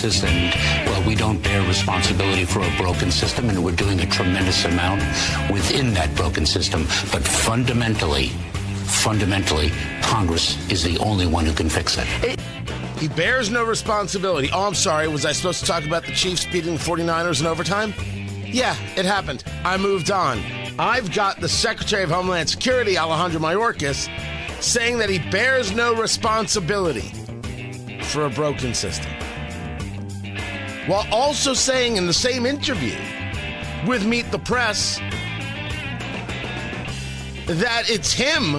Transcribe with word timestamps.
crisis, 0.00 0.22
and 0.24 0.86
well, 0.86 1.06
we 1.06 1.14
don't 1.14 1.42
bear 1.42 1.66
responsibility 1.66 2.44
for 2.44 2.60
a 2.60 2.76
broken 2.76 3.10
system, 3.10 3.50
and 3.50 3.62
we're 3.62 3.72
doing 3.72 4.00
a 4.00 4.06
tremendous 4.06 4.64
amount 4.64 5.00
within 5.50 5.92
that 5.94 6.14
broken 6.16 6.46
system. 6.46 6.84
But 7.12 7.22
fundamentally, 7.26 8.28
fundamentally, 8.86 9.70
Congress 10.02 10.56
is 10.70 10.82
the 10.82 10.96
only 10.98 11.26
one 11.26 11.44
who 11.44 11.52
can 11.52 11.68
fix 11.68 11.98
it. 11.98 12.40
He 12.98 13.08
bears 13.08 13.50
no 13.50 13.64
responsibility. 13.64 14.48
Oh, 14.52 14.66
I'm 14.66 14.74
sorry. 14.74 15.08
Was 15.08 15.24
I 15.24 15.32
supposed 15.32 15.60
to 15.60 15.66
talk 15.66 15.84
about 15.84 16.04
the 16.04 16.12
Chiefs 16.12 16.46
beating 16.46 16.74
the 16.74 16.80
49ers 16.80 17.40
in 17.40 17.46
overtime? 17.46 17.92
Yeah, 18.44 18.76
it 18.96 19.04
happened. 19.04 19.44
I 19.64 19.76
moved 19.76 20.10
on. 20.10 20.38
I've 20.78 21.14
got 21.14 21.40
the 21.40 21.48
Secretary 21.48 22.04
of 22.04 22.10
Homeland 22.10 22.48
Security, 22.48 22.96
Alejandro 22.96 23.40
Mayorkas, 23.40 24.08
saying 24.62 24.98
that 24.98 25.10
he 25.10 25.18
bears 25.30 25.72
no 25.72 25.94
responsibility 25.94 27.12
for 28.02 28.26
a 28.26 28.30
broken 28.30 28.74
system. 28.74 29.10
While 30.90 31.06
also 31.12 31.54
saying 31.54 31.98
in 31.98 32.08
the 32.08 32.12
same 32.12 32.44
interview 32.44 32.98
with 33.86 34.04
Meet 34.04 34.32
the 34.32 34.40
Press 34.40 34.98
that 37.46 37.84
it's 37.88 38.12
him 38.12 38.56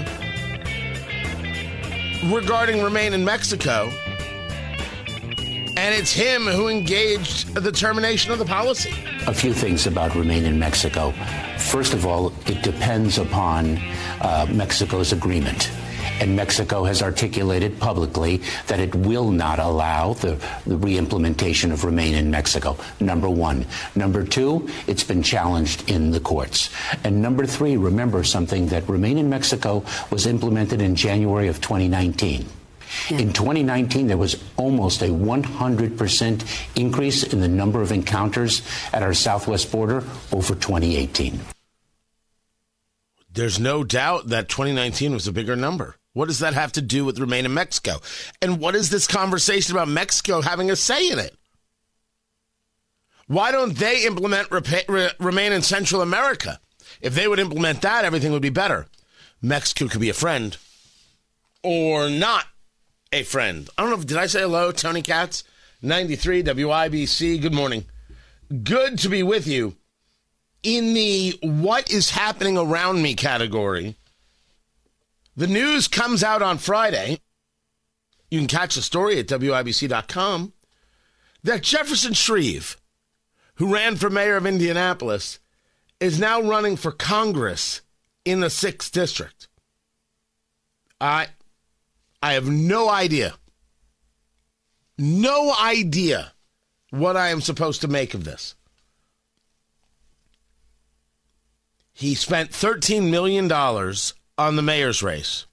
regarding 2.34 2.82
Remain 2.82 3.12
in 3.12 3.26
Mexico 3.26 3.92
and 5.76 5.94
it's 5.94 6.14
him 6.14 6.44
who 6.44 6.70
engaged 6.70 7.54
the 7.54 7.70
termination 7.70 8.32
of 8.32 8.40
the 8.40 8.46
policy. 8.46 8.94
A 9.28 9.34
few 9.34 9.54
things 9.54 9.86
about 9.86 10.16
Remain 10.16 10.46
in 10.46 10.58
Mexico. 10.58 11.12
First 11.58 11.94
of 11.94 12.06
all, 12.06 12.32
it 12.46 12.64
depends 12.64 13.18
upon 13.18 13.78
uh, 14.22 14.48
Mexico's 14.50 15.12
agreement. 15.12 15.70
And 16.22 16.36
Mexico 16.36 16.84
has 16.84 17.02
articulated 17.02 17.80
publicly 17.80 18.42
that 18.68 18.80
it 18.80 18.94
will 18.94 19.32
not 19.32 19.58
allow 19.58 20.14
the, 20.14 20.40
the 20.68 20.78
re-implementation 20.78 21.72
of 21.72 21.84
Remain 21.84 22.14
in 22.14 22.30
Mexico. 22.30 22.78
Number 23.00 23.28
one. 23.28 23.66
Number 23.96 24.24
two, 24.24 24.70
it's 24.86 25.04
been 25.04 25.24
challenged 25.24 25.90
in 25.90 26.12
the 26.12 26.20
courts. 26.20 26.70
And 27.04 27.24
number 27.24 27.48
three, 27.48 27.76
remember 27.76 28.24
something 28.24 28.68
that 28.68 28.88
Remain 28.88 29.18
in 29.18 29.32
Mexico 29.32 29.84
was 30.12 30.28
implemented 30.28 30.80
in 30.80 30.96
January 30.96 31.48
of 31.48 31.60
2019. 31.60 32.46
In 33.10 33.34
2019, 33.34 34.06
there 34.06 34.18
was 34.18 34.36
almost 34.58 35.02
a 35.02 35.08
100% 35.08 36.66
increase 36.76 37.24
in 37.24 37.40
the 37.40 37.48
number 37.48 37.82
of 37.82 37.92
encounters 37.92 38.62
at 38.94 39.02
our 39.02 39.16
southwest 39.16 39.72
border 39.72 40.04
over 40.32 40.54
2018. 40.54 41.40
There's 43.34 43.60
no 43.60 43.84
doubt 43.84 44.28
that 44.28 44.50
2019 44.50 45.14
was 45.14 45.26
a 45.26 45.32
bigger 45.32 45.56
number. 45.56 45.96
What 46.14 46.28
does 46.28 46.40
that 46.40 46.54
have 46.54 46.74
to 46.74 46.82
do 46.82 47.06
with 47.06 47.20
Remain 47.20 47.46
in 47.46 47.54
Mexico? 47.54 48.02
And 48.42 48.60
what 48.60 48.76
is 48.76 48.90
this 48.90 49.08
conversation 49.08 49.74
about 49.74 49.88
Mexico 49.88 50.42
having 50.42 50.70
a 50.70 50.76
say 50.76 51.10
in 51.10 51.20
it? 51.20 51.36
Why 53.28 53.52
don't 53.52 53.78
they 53.78 54.06
implement 54.06 54.50
Remain 55.20 55.54
in 55.54 55.62
Central 55.62 56.02
America? 56.02 56.60
If 57.00 57.16
they 57.16 57.28
would 57.28 57.40
implement 57.40 57.82
that, 57.82 58.04
everything 58.04 58.34
would 58.34 58.42
be 58.42 58.50
better. 58.50 58.88
Mexico 59.42 59.88
could 59.88 60.02
be 60.02 60.10
a 60.10 60.14
friend 60.14 60.58
or 61.64 62.10
not 62.10 62.46
a 63.14 63.24
friend. 63.24 63.70
I 63.78 63.84
don't 63.84 63.92
know. 63.92 64.04
Did 64.04 64.18
I 64.18 64.28
say 64.28 64.42
hello, 64.42 64.72
Tony 64.72 65.02
Katz? 65.02 65.44
93 65.82 66.44
WIBC. 66.44 67.42
Good 67.42 67.54
morning. 67.54 67.86
Good 68.64 69.00
to 69.00 69.10
be 69.10 69.24
with 69.24 69.48
you. 69.48 69.78
In 70.62 70.94
the 70.94 71.40
what 71.42 71.90
is 71.90 72.12
happening 72.12 72.58
around 72.58 73.02
me 73.02 73.16
category, 73.16 73.96
the 75.36 75.48
news 75.48 75.88
comes 75.88 76.24
out 76.24 76.42
on 76.42 76.58
Friday. 76.58 77.20
You 78.30 78.40
can 78.40 78.48
catch 78.48 78.76
the 78.76 78.82
story 78.82 79.20
at 79.20 79.28
WIBC.com 79.28 80.54
that 81.44 81.64
Jefferson 81.64 82.14
Shreve, 82.14 82.78
who 83.56 83.74
ran 83.74 83.96
for 83.96 84.10
mayor 84.10 84.38
of 84.38 84.46
Indianapolis, 84.46 85.40
is 86.00 86.20
now 86.20 86.42
running 86.42 86.76
for 86.76 86.92
Congress 86.92 87.82
in 88.26 88.40
the 88.40 88.48
6th 88.48 88.92
District. 88.92 89.48
I, 91.00 91.28
I 92.22 92.34
have 92.34 92.48
no 92.48 92.90
idea, 92.90 93.36
no 94.98 95.54
idea 95.60 96.34
what 96.92 97.18
I 97.18 97.30
am 97.30 97.42
supposed 97.42 97.82
to 97.82 97.88
make 97.88 98.14
of 98.14 98.24
this. 98.24 98.56
He 101.94 102.16
spent 102.16 102.52
$13 102.52 103.10
million 103.10 103.48
on 104.48 104.56
the 104.56 104.62
mayor's 104.62 105.04
race 105.04 105.46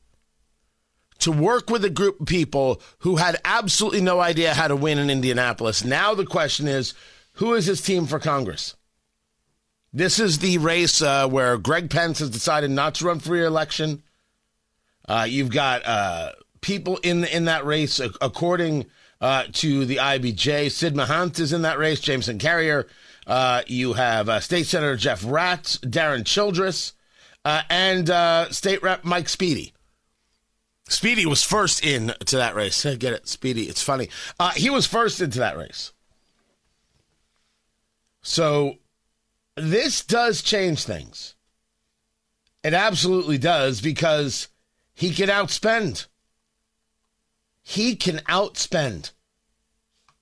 to 1.18 1.32
work 1.32 1.68
with 1.68 1.84
a 1.84 1.90
group 1.90 2.20
of 2.20 2.26
people 2.26 2.80
who 3.00 3.16
had 3.16 3.40
absolutely 3.44 4.00
no 4.00 4.20
idea 4.20 4.54
how 4.54 4.68
to 4.68 4.76
win 4.76 4.98
in 4.98 5.10
Indianapolis. 5.10 5.84
Now 5.84 6.14
the 6.14 6.26
question 6.26 6.68
is 6.68 6.94
who 7.34 7.54
is 7.54 7.66
his 7.66 7.82
team 7.82 8.06
for 8.06 8.18
Congress? 8.18 8.74
This 9.92 10.18
is 10.18 10.38
the 10.38 10.58
race 10.58 11.00
uh, 11.02 11.28
where 11.28 11.56
Greg 11.56 11.90
Pence 11.90 12.18
has 12.18 12.30
decided 12.30 12.70
not 12.70 12.96
to 12.96 13.06
run 13.06 13.20
for 13.20 13.32
re-election. 13.32 14.02
Uh, 15.08 15.26
you've 15.28 15.50
got 15.50 15.84
uh, 15.86 16.32
people 16.60 16.98
in 17.02 17.24
in 17.24 17.46
that 17.46 17.64
race, 17.64 17.98
according 17.98 18.86
uh, 19.20 19.44
to 19.52 19.86
the 19.86 19.96
IBJ. 19.96 20.70
Sid 20.70 20.94
Mahant 20.94 21.40
is 21.40 21.52
in 21.52 21.62
that 21.62 21.78
race. 21.78 22.00
Jamison 22.00 22.38
Carrier. 22.38 22.86
Uh, 23.26 23.62
you 23.66 23.94
have 23.94 24.28
uh, 24.28 24.40
State 24.40 24.66
Senator 24.66 24.96
Jeff 24.96 25.22
Raatz, 25.22 25.78
Darren 25.80 26.24
Childress, 26.24 26.92
Uh, 27.48 27.62
and 27.70 28.10
uh, 28.10 28.50
State 28.50 28.82
Rep 28.82 29.04
Mike 29.04 29.26
Speedy. 29.26 29.72
Speedy 30.86 31.24
was 31.24 31.42
first 31.42 31.82
in 31.82 32.12
to 32.26 32.36
that 32.36 32.54
race. 32.54 32.84
I 32.84 32.94
get 32.96 33.14
it, 33.14 33.26
Speedy. 33.26 33.70
It's 33.70 33.82
funny. 33.82 34.10
Uh, 34.38 34.50
he 34.50 34.68
was 34.68 34.86
first 34.86 35.22
into 35.22 35.38
that 35.38 35.56
race. 35.56 35.94
So 38.20 38.74
this 39.56 40.04
does 40.04 40.42
change 40.42 40.84
things. 40.84 41.36
It 42.62 42.74
absolutely 42.74 43.38
does 43.38 43.80
because 43.80 44.48
he 44.92 45.14
can 45.14 45.30
outspend. 45.30 46.06
He 47.62 47.96
can 47.96 48.18
outspend. 48.28 49.12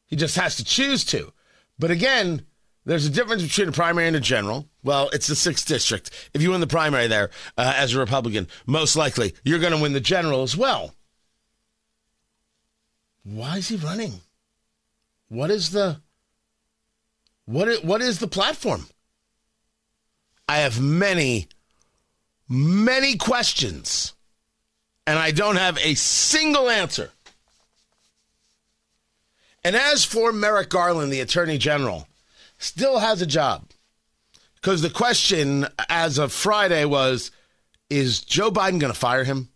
He 0.06 0.14
just 0.14 0.36
has 0.36 0.54
to 0.58 0.64
choose 0.64 1.04
to. 1.06 1.32
But 1.76 1.90
again, 1.90 2.45
there's 2.86 3.04
a 3.04 3.10
difference 3.10 3.42
between 3.42 3.68
a 3.68 3.72
primary 3.72 4.06
and 4.06 4.16
a 4.16 4.20
general. 4.20 4.68
Well, 4.84 5.10
it's 5.12 5.26
the 5.26 5.34
sixth 5.34 5.66
district. 5.66 6.30
If 6.32 6.40
you 6.40 6.52
win 6.52 6.60
the 6.60 6.68
primary 6.68 7.08
there 7.08 7.30
uh, 7.58 7.74
as 7.76 7.94
a 7.94 7.98
Republican, 7.98 8.46
most 8.64 8.94
likely 8.96 9.34
you're 9.44 9.58
going 9.58 9.72
to 9.72 9.82
win 9.82 9.92
the 9.92 10.00
general 10.00 10.42
as 10.42 10.56
well. 10.56 10.94
Why 13.24 13.56
is 13.56 13.68
he 13.68 13.76
running? 13.76 14.20
What 15.28 15.50
is 15.50 15.70
the 15.70 16.00
what 17.44 17.68
is, 17.68 17.82
what 17.82 18.00
is 18.00 18.20
the 18.20 18.28
platform? 18.28 18.86
I 20.48 20.58
have 20.58 20.80
many, 20.80 21.48
many 22.48 23.16
questions, 23.16 24.14
and 25.06 25.18
I 25.18 25.32
don't 25.32 25.56
have 25.56 25.76
a 25.78 25.94
single 25.94 26.70
answer. 26.70 27.10
And 29.64 29.74
as 29.74 30.04
for 30.04 30.32
Merrick 30.32 30.68
Garland, 30.68 31.12
the 31.12 31.20
Attorney 31.20 31.58
General, 31.58 32.06
still 32.58 32.98
has 32.98 33.22
a 33.22 33.26
job. 33.26 33.70
Because 34.54 34.82
the 34.82 34.90
question 34.90 35.66
as 35.88 36.18
of 36.18 36.32
Friday 36.32 36.84
was 36.84 37.30
is 37.88 38.20
Joe 38.20 38.50
Biden 38.50 38.80
going 38.80 38.92
to 38.92 38.98
fire 38.98 39.24
him? 39.24 39.48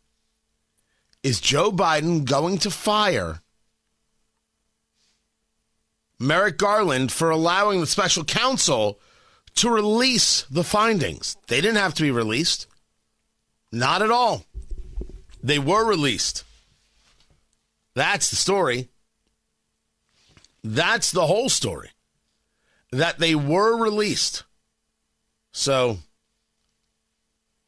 Is 1.23 1.41
Joe 1.41 1.73
Biden 1.73 2.25
going 2.25 2.59
to 2.59 2.71
fire 2.71 3.41
Merrick 6.21 6.59
Garland 6.59 7.11
for 7.11 7.31
allowing 7.31 7.81
the 7.81 7.87
special 7.87 8.25
counsel 8.25 9.01
to 9.57 9.71
release 9.71 10.43
the 10.51 10.63
findings. 10.63 11.37
They 11.49 11.63
didn't 11.63 11.79
have 11.79 11.95
to 11.95 12.03
be 12.03 12.11
released. 12.11 12.67
Not 13.73 14.03
at 14.03 14.11
all. 14.11 14.45
They 15.43 15.59
were 15.59 15.85
released. 15.85 16.45
That's 17.95 18.29
the 18.29 18.37
story. 18.37 18.89
That's 20.63 21.11
the 21.11 21.27
whole 21.27 21.49
story. 21.49 21.91
That 22.93 23.19
they 23.19 23.35
were 23.35 23.77
released. 23.77 24.45
So, 25.53 25.99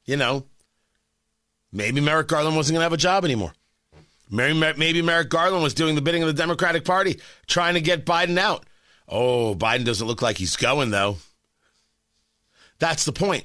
you 0.05 0.17
know, 0.17 0.47
maybe 1.73 2.01
Merrick 2.01 2.29
Garland 2.29 2.57
wasn't 2.57 2.75
going 2.75 2.81
to 2.81 2.85
have 2.85 2.93
a 2.93 2.97
job 2.97 3.25
anymore. 3.25 3.53
Maybe 4.31 5.03
Merrick 5.03 5.29
Garland 5.29 5.63
was 5.63 5.75
doing 5.75 5.95
the 5.95 6.01
bidding 6.01 6.23
of 6.23 6.27
the 6.27 6.33
Democratic 6.33 6.85
Party, 6.85 7.21
trying 7.47 7.75
to 7.75 7.81
get 7.81 8.07
Biden 8.07 8.39
out. 8.39 8.65
Oh, 9.07 9.55
Biden 9.55 9.85
doesn't 9.85 10.07
look 10.07 10.23
like 10.23 10.39
he's 10.39 10.57
going, 10.57 10.91
though. 10.91 11.19
That's 12.79 13.05
the 13.05 13.13
point. 13.13 13.45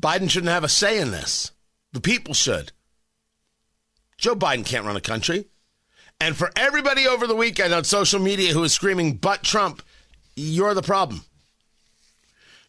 Biden 0.00 0.30
shouldn't 0.30 0.52
have 0.52 0.64
a 0.64 0.68
say 0.68 1.00
in 1.00 1.10
this. 1.10 1.52
The 1.92 2.00
people 2.00 2.34
should. 2.34 2.72
Joe 4.18 4.36
Biden 4.36 4.66
can't 4.66 4.84
run 4.84 4.96
a 4.96 5.00
country. 5.00 5.46
And 6.20 6.36
for 6.36 6.50
everybody 6.54 7.08
over 7.08 7.26
the 7.26 7.34
weekend 7.34 7.72
on 7.72 7.84
social 7.84 8.20
media 8.20 8.52
who 8.52 8.62
is 8.62 8.72
screaming, 8.72 9.14
but 9.14 9.42
Trump, 9.42 9.82
you're 10.40 10.74
the 10.74 10.82
problem. 10.82 11.22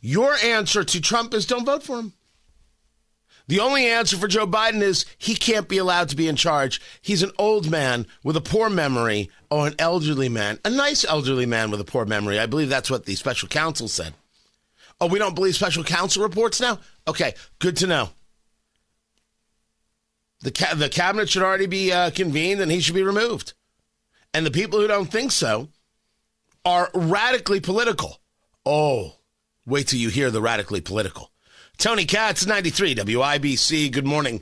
Your 0.02 0.34
answer 0.44 0.84
to 0.84 1.02
Trump 1.02 1.34
is 1.34 1.46
don't 1.46 1.66
vote 1.66 1.84
for 1.84 2.00
him. 2.00 2.14
The 3.48 3.60
only 3.60 3.86
answer 3.86 4.18
for 4.18 4.28
Joe 4.28 4.48
Biden 4.48 4.82
is 4.82 5.06
he 5.18 5.36
can't 5.36 5.68
be 5.68 5.78
allowed 5.78 6.10
to 6.10 6.16
be 6.16 6.28
in 6.28 6.36
charge. 6.36 6.80
He's 7.02 7.24
an 7.24 7.32
old 7.38 7.70
man 7.70 8.08
with 8.24 8.38
a 8.38 8.42
poor 8.42 8.70
memory, 8.70 9.30
or 9.50 9.68
an 9.68 9.76
elderly 9.78 10.30
man, 10.30 10.60
a 10.64 10.70
nice 10.70 11.04
elderly 11.04 11.46
man 11.46 11.70
with 11.70 11.82
a 11.82 11.86
poor 11.86 12.06
memory. 12.06 12.40
I 12.40 12.46
believe 12.46 12.70
that's 12.70 12.90
what 12.90 13.06
the 13.06 13.16
special 13.16 13.50
counsel 13.50 13.90
said. 13.90 14.14
Oh, 15.02 15.08
we 15.08 15.20
don't 15.20 15.36
believe 15.36 15.56
special 15.56 15.84
counsel 15.84 16.24
reports 16.24 16.62
now? 16.62 16.80
Okay, 17.08 17.34
good 17.60 17.76
to 17.78 17.88
know. 17.88 18.10
The, 20.42 20.52
ca- 20.52 20.76
the 20.76 20.90
cabinet 20.90 21.30
should 21.30 21.44
already 21.44 21.68
be 21.68 21.92
uh, 21.92 22.12
convened 22.12 22.62
and 22.62 22.72
he 22.72 22.80
should 22.80 22.96
be 22.96 23.04
removed. 23.04 23.54
And 24.34 24.46
the 24.46 24.52
people 24.52 24.80
who 24.80 24.88
don't 24.88 25.12
think 25.12 25.32
so 25.32 25.68
are 26.66 26.90
radically 26.94 27.60
political. 27.60 28.20
Oh, 28.66 29.16
wait 29.66 29.88
till 29.88 30.00
you 30.00 30.10
hear 30.10 30.32
the 30.32 30.42
radically 30.42 30.82
political. 30.82 31.32
Tony 31.78 32.06
Katz, 32.06 32.46
93 32.46 32.96
WIBC. 32.96 33.92
Good 33.92 34.06
morning. 34.06 34.42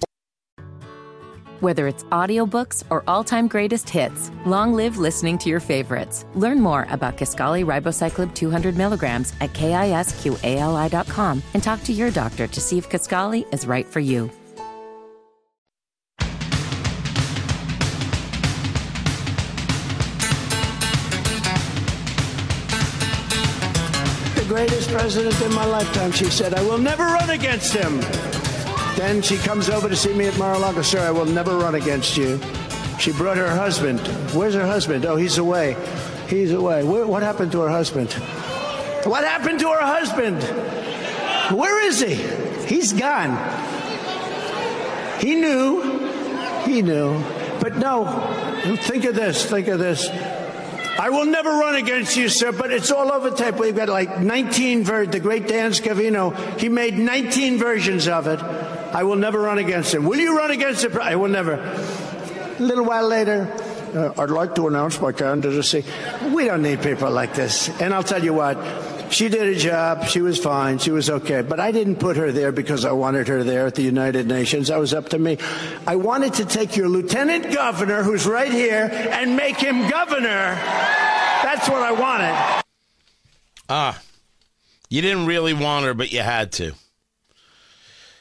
Whether 1.62 1.88
it's 1.88 2.04
audiobooks 2.06 2.86
or 2.90 3.04
all-time 3.06 3.50
greatest 3.50 3.90
hits, 3.90 4.32
long 4.46 4.74
live 4.74 4.98
listening 4.98 5.38
to 5.40 5.50
your 5.50 5.60
favorites. 5.60 6.26
Learn 6.34 6.62
more 6.62 6.88
about 6.90 7.18
Kisqali 7.18 7.66
Ribociclib 7.66 8.34
200 8.34 8.78
milligrams 8.78 9.34
at 9.42 9.52
kisqali.com 9.54 11.44
and 11.54 11.64
talk 11.64 11.84
to 11.84 11.94
your 11.94 12.12
doctor 12.12 12.48
to 12.48 12.62
see 12.62 12.78
if 12.78 12.90
Kisqali 12.90 13.54
is 13.54 13.68
right 13.68 13.86
for 13.86 14.00
you. 14.00 14.32
Greatest 24.50 24.90
president 24.90 25.40
in 25.44 25.54
my 25.54 25.64
lifetime. 25.64 26.12
She 26.12 26.26
said, 26.26 26.56
I 26.56 26.64
will 26.64 26.80
never 26.80 27.04
run 27.04 27.30
against 27.30 27.72
him. 27.72 28.00
Then 28.98 29.22
she 29.22 29.38
comes 29.38 29.70
over 29.70 29.88
to 29.88 29.96
see 29.96 30.12
me 30.12 30.26
at 30.26 30.36
Mar-a-Lago. 30.40 30.82
Sir, 30.82 31.00
I 31.02 31.12
will 31.12 31.28
never 31.28 31.56
run 31.56 31.76
against 31.76 32.18
you. 32.18 32.40
She 33.00 33.12
brought 33.12 33.38
her 33.38 33.48
husband. 33.48 34.00
Where's 34.34 34.56
her 34.56 34.66
husband? 34.66 35.06
Oh, 35.06 35.18
he's 35.18 35.38
away. 35.38 35.78
He's 36.28 36.52
away. 36.52 36.84
Where, 36.84 37.06
what 37.06 37.22
happened 37.22 37.52
to 37.52 37.60
her 37.60 37.70
husband? 37.70 38.12
What 39.04 39.24
happened 39.24 39.60
to 39.60 39.70
her 39.70 39.86
husband? 39.86 40.42
Where 41.56 41.86
is 41.86 42.00
he? 42.00 42.16
He's 42.66 42.92
gone. 42.92 43.38
He 45.20 45.36
knew. 45.36 45.82
He 46.66 46.82
knew. 46.82 47.24
But 47.60 47.78
no, 47.78 48.06
think 48.82 49.06
of 49.06 49.14
this. 49.14 49.46
Think 49.46 49.68
of 49.68 49.78
this. 49.78 50.10
I 51.00 51.12
will 51.12 51.26
never 51.26 51.50
run 51.50 51.76
against 51.76 52.18
you, 52.18 52.28
sir, 52.28 52.52
but 52.52 52.72
it's 52.72 52.92
all 52.92 53.10
over 53.10 53.32
tape. 53.32 53.56
We've 53.56 53.74
got 53.74 53.88
like 53.88 54.20
19 54.20 54.84
versions. 54.84 55.14
The 55.14 55.22
great 55.22 55.48
Dan 55.48 55.72
Scavino, 55.72 56.36
he 56.60 56.68
made 56.68 56.98
19 56.98 57.58
versions 57.58 58.10
of 58.10 58.28
it. 58.28 58.42
I 58.42 59.04
will 59.04 59.16
never 59.16 59.40
run 59.40 59.60
against 59.60 59.94
him. 59.94 60.04
Will 60.04 60.20
you 60.20 60.38
run 60.38 60.52
against 60.52 60.84
him? 60.84 61.00
I 61.02 61.16
will 61.16 61.30
never. 61.30 61.54
A 61.54 62.62
little 62.62 62.84
while 62.84 63.08
later, 63.08 63.50
uh, 63.96 64.22
I'd 64.22 64.30
like 64.30 64.56
to 64.56 64.68
announce 64.68 65.00
my 65.00 65.14
candidacy. 65.14 65.86
We 66.34 66.44
don't 66.44 66.64
need 66.64 66.82
people 66.82 67.10
like 67.10 67.34
this. 67.34 67.70
And 67.80 67.94
I'll 67.94 68.04
tell 68.04 68.22
you 68.22 68.34
what, 68.34 68.58
she 69.12 69.30
did 69.30 69.48
a 69.48 69.56
job. 69.56 70.06
She 70.06 70.22
was 70.22 70.40
fine. 70.40 70.78
She 70.78 70.92
was 70.92 71.10
okay. 71.10 71.42
But 71.42 71.60
I 71.60 71.72
didn't 71.72 71.98
put 71.98 72.18
her 72.18 72.32
there 72.32 72.52
because 72.52 72.86
I 72.86 72.92
wanted 72.92 73.28
her 73.28 73.44
there 73.44 73.68
at 73.68 73.76
the 73.76 73.82
United 73.82 74.28
Nations. 74.28 74.68
That 74.68 74.80
was 74.80 74.94
up 74.94 75.10
to 75.10 75.20
me. 75.20 75.38
I 75.88 75.96
wanted 75.96 76.36
to 76.36 76.46
take 76.46 76.76
your 76.76 76.88
lieutenant 76.88 77.54
governor, 77.54 78.04
who's 78.04 78.26
right 78.26 78.52
here, 78.52 78.90
and 78.92 79.36
make 79.36 79.58
him 79.58 79.90
governor. 79.90 80.56
That's 81.44 81.70
what 81.70 81.82
I 81.82 81.92
wanted. 81.92 82.64
Ah, 83.70 84.02
you 84.90 85.02
didn't 85.02 85.26
really 85.26 85.54
want 85.54 85.86
her, 85.86 85.94
but 85.94 86.12
you 86.12 86.22
had 86.22 86.52
to. 86.54 86.74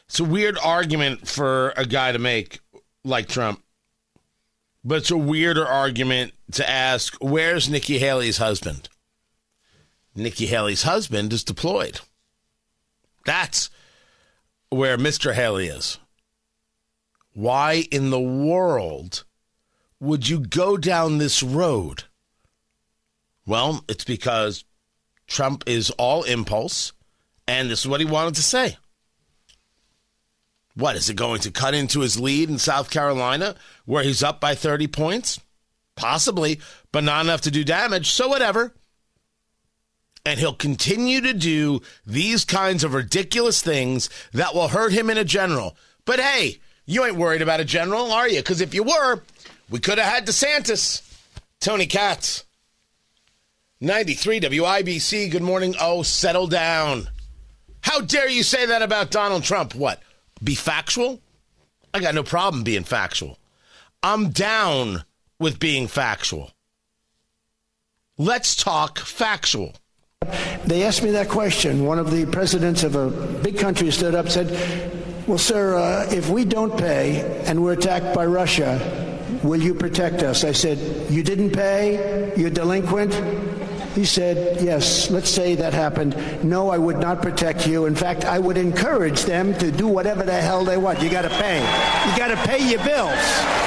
It's 0.07 0.21
a 0.21 0.25
weird 0.25 0.59
argument 0.63 1.29
for 1.29 1.71
a 1.77 1.85
guy 1.85 2.13
to 2.13 2.19
make 2.19 2.61
like 3.05 3.29
Trump. 3.29 3.63
But 4.85 4.99
it's 4.99 5.11
a 5.11 5.17
weirder 5.17 5.67
argument 5.67 6.33
to 6.53 6.69
ask, 6.69 7.17
where's 7.21 7.69
Nikki 7.69 7.99
Haley's 7.99 8.39
husband? 8.39 8.89
Nikki 10.19 10.47
Haley's 10.47 10.83
husband 10.83 11.33
is 11.33 11.45
deployed. 11.45 12.01
That's 13.25 13.71
where 14.71 14.99
Mr. 14.99 15.35
Haley 15.35 15.69
is. 15.69 15.99
Why 17.35 17.85
in 17.91 18.11
the 18.11 18.21
world 18.21 19.25
would 20.01 20.29
you 20.29 20.41
go 20.41 20.77
down 20.77 21.19
this 21.19 21.43
road? 21.43 22.05
Well, 23.47 23.85
it's 23.89 24.05
because 24.05 24.65
Trump 25.27 25.65
is 25.67 25.91
all 25.91 26.25
impulse, 26.25 26.93
and 27.47 27.71
this 27.71 27.81
is 27.81 27.89
what 27.89 28.01
he 28.01 28.07
wanted 28.07 28.35
to 28.35 28.43
say. 28.43 28.77
What 30.75 30.97
is 30.97 31.09
it 31.09 31.17
going 31.17 31.41
to 31.41 31.51
cut 31.51 31.75
into 31.75 32.01
his 32.01 32.21
lead 32.21 32.49
in 32.49 32.59
South 32.59 32.91
Carolina 32.91 33.57
where 33.85 34.05
he's 34.05 34.23
up 34.23 34.41
by 34.41 34.55
30 34.55 34.87
points? 34.89 35.41
Possibly, 35.97 36.61
but 36.93 37.05
not 37.05 37.25
enough 37.25 37.41
to 37.43 37.51
do 37.51 37.65
damage, 37.65 38.11
so 38.11 38.29
whatever. 38.29 38.73
And 40.29 40.39
he'll 40.39 40.53
continue 40.53 41.23
to 41.23 41.33
do 41.33 41.81
these 42.05 42.45
kinds 42.45 42.85
of 42.85 42.93
ridiculous 42.93 43.63
things 43.63 44.11
that 44.35 44.55
will 44.55 44.69
hurt 44.69 44.93
him 44.93 45.09
in 45.09 45.17
a 45.17 45.25
general. 45.25 45.75
But 46.05 46.21
hey, 46.21 46.59
you 46.85 47.03
ain't 47.03 47.17
worried 47.17 47.41
about 47.41 47.61
a 47.61 47.65
general, 47.65 48.13
are 48.13 48.29
you? 48.29 48.41
Because 48.41 48.61
if 48.61 48.75
you 48.75 48.83
were, 48.83 49.23
we 49.71 49.79
could 49.79 49.97
have 49.97 50.13
had 50.13 50.27
DeSantis. 50.27 51.01
Tony 51.61 51.87
Katz. 51.87 52.45
93 53.81 54.41
WIBC. 54.41 55.31
Good 55.31 55.41
morning. 55.41 55.75
Oh, 55.81 56.03
settle 56.03 56.47
down. 56.47 57.09
How 57.81 58.03
dare 58.03 58.29
you 58.29 58.43
say 58.43 58.67
that 58.67 58.83
about 58.83 59.11
Donald 59.11 59.45
Trump? 59.45 59.75
What? 59.75 60.03
Be 60.45 60.55
factual? 60.55 61.21
I 61.95 62.01
got 62.01 62.15
no 62.15 62.23
problem 62.23 62.65
being 62.65 62.85
factual. 62.85 63.39
I'm 64.03 64.29
down 64.29 65.05
with 65.41 65.59
being 65.59 65.89
factual. 65.89 66.51
Let's 68.19 68.55
talk 68.55 68.99
factual. 68.99 69.73
They 70.65 70.83
asked 70.83 71.03
me 71.03 71.11
that 71.13 71.29
question. 71.29 71.85
One 71.85 71.99
of 71.99 72.11
the 72.11 72.27
presidents 72.27 72.83
of 72.83 72.95
a 72.97 73.11
big 73.11 73.59
country 73.59 73.91
stood 73.91 74.15
up 74.15 74.27
and 74.27 74.35
said, 74.35 75.27
Well, 75.27 75.39
sir, 75.39 75.77
uh, 75.77 76.07
if 76.11 76.29
we 76.29 76.45
don't 76.45 76.77
pay 76.79 77.43
and 77.47 77.63
we're 77.63 77.73
attacked 77.73 78.15
by 78.15 78.27
Russia, 78.27 78.79
will 79.43 79.61
you 79.61 79.75
protect 79.75 80.23
us? 80.23 80.45
I 80.45 80.53
said, 80.53 80.79
You 81.11 81.23
didn't 81.23 81.51
pay? 81.51 82.33
You're 82.37 82.51
delinquent? 82.51 83.15
He 83.95 84.05
said, 84.05 84.63
Yes, 84.63 85.11
let's 85.11 85.31
say 85.31 85.55
that 85.57 85.73
happened. 85.73 86.17
No, 86.45 86.71
I 86.71 86.79
would 86.79 86.99
not 86.99 87.21
protect 87.23 87.67
you. 87.67 87.87
In 87.87 87.97
fact, 87.97 88.25
I 88.25 88.39
would 88.39 88.57
encourage 88.57 89.25
them 89.25 89.55
to 89.59 89.73
do 89.73 89.89
whatever 89.89 90.23
the 90.23 90.41
hell 90.41 90.65
they 90.65 90.77
want. 90.77 91.03
You 91.03 91.11
got 91.11 91.23
to 91.23 91.31
pay. 91.31 91.59
You 91.59 92.17
got 92.17 92.29
to 92.29 92.37
pay 92.49 92.71
your 92.71 92.85
bills. 92.85 93.59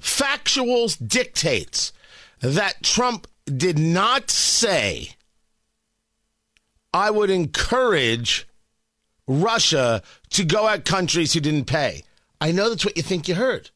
Factuals 0.00 0.96
dictates 1.06 1.92
that 2.40 2.82
Trump 2.82 3.26
did 3.46 3.78
not 3.78 4.30
say, 4.30 5.10
I 6.96 7.10
would 7.10 7.28
encourage 7.28 8.48
Russia 9.28 10.02
to 10.30 10.44
go 10.46 10.66
at 10.66 10.86
countries 10.86 11.34
who 11.34 11.40
didn't 11.40 11.66
pay. 11.66 12.04
I 12.40 12.52
know 12.52 12.70
that's 12.70 12.86
what 12.86 12.96
you 12.96 13.02
think 13.02 13.28
you 13.28 13.34
heard. 13.34 13.68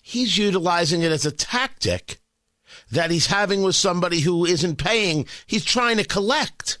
He's 0.00 0.38
utilizing 0.38 1.02
it 1.02 1.10
as 1.10 1.26
a 1.26 1.32
tactic 1.32 2.20
that 2.92 3.10
he's 3.10 3.26
having 3.26 3.62
with 3.62 3.74
somebody 3.74 4.20
who 4.20 4.46
isn't 4.46 4.76
paying. 4.76 5.26
He's 5.48 5.64
trying 5.64 5.96
to 5.96 6.04
collect. 6.04 6.78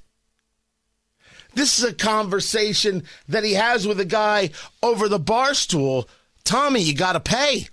This 1.54 1.80
is 1.80 1.84
a 1.84 1.92
conversation 1.92 3.02
that 3.28 3.42
he 3.42 3.54
has 3.54 3.84
with 3.84 3.98
a 3.98 4.04
guy 4.04 4.50
over 4.80 5.08
the 5.08 5.18
bar 5.18 5.54
stool. 5.54 6.08
Tommy, 6.44 6.82
you 6.82 6.94
got 6.94 7.14
to 7.14 7.20
pay. 7.20 7.66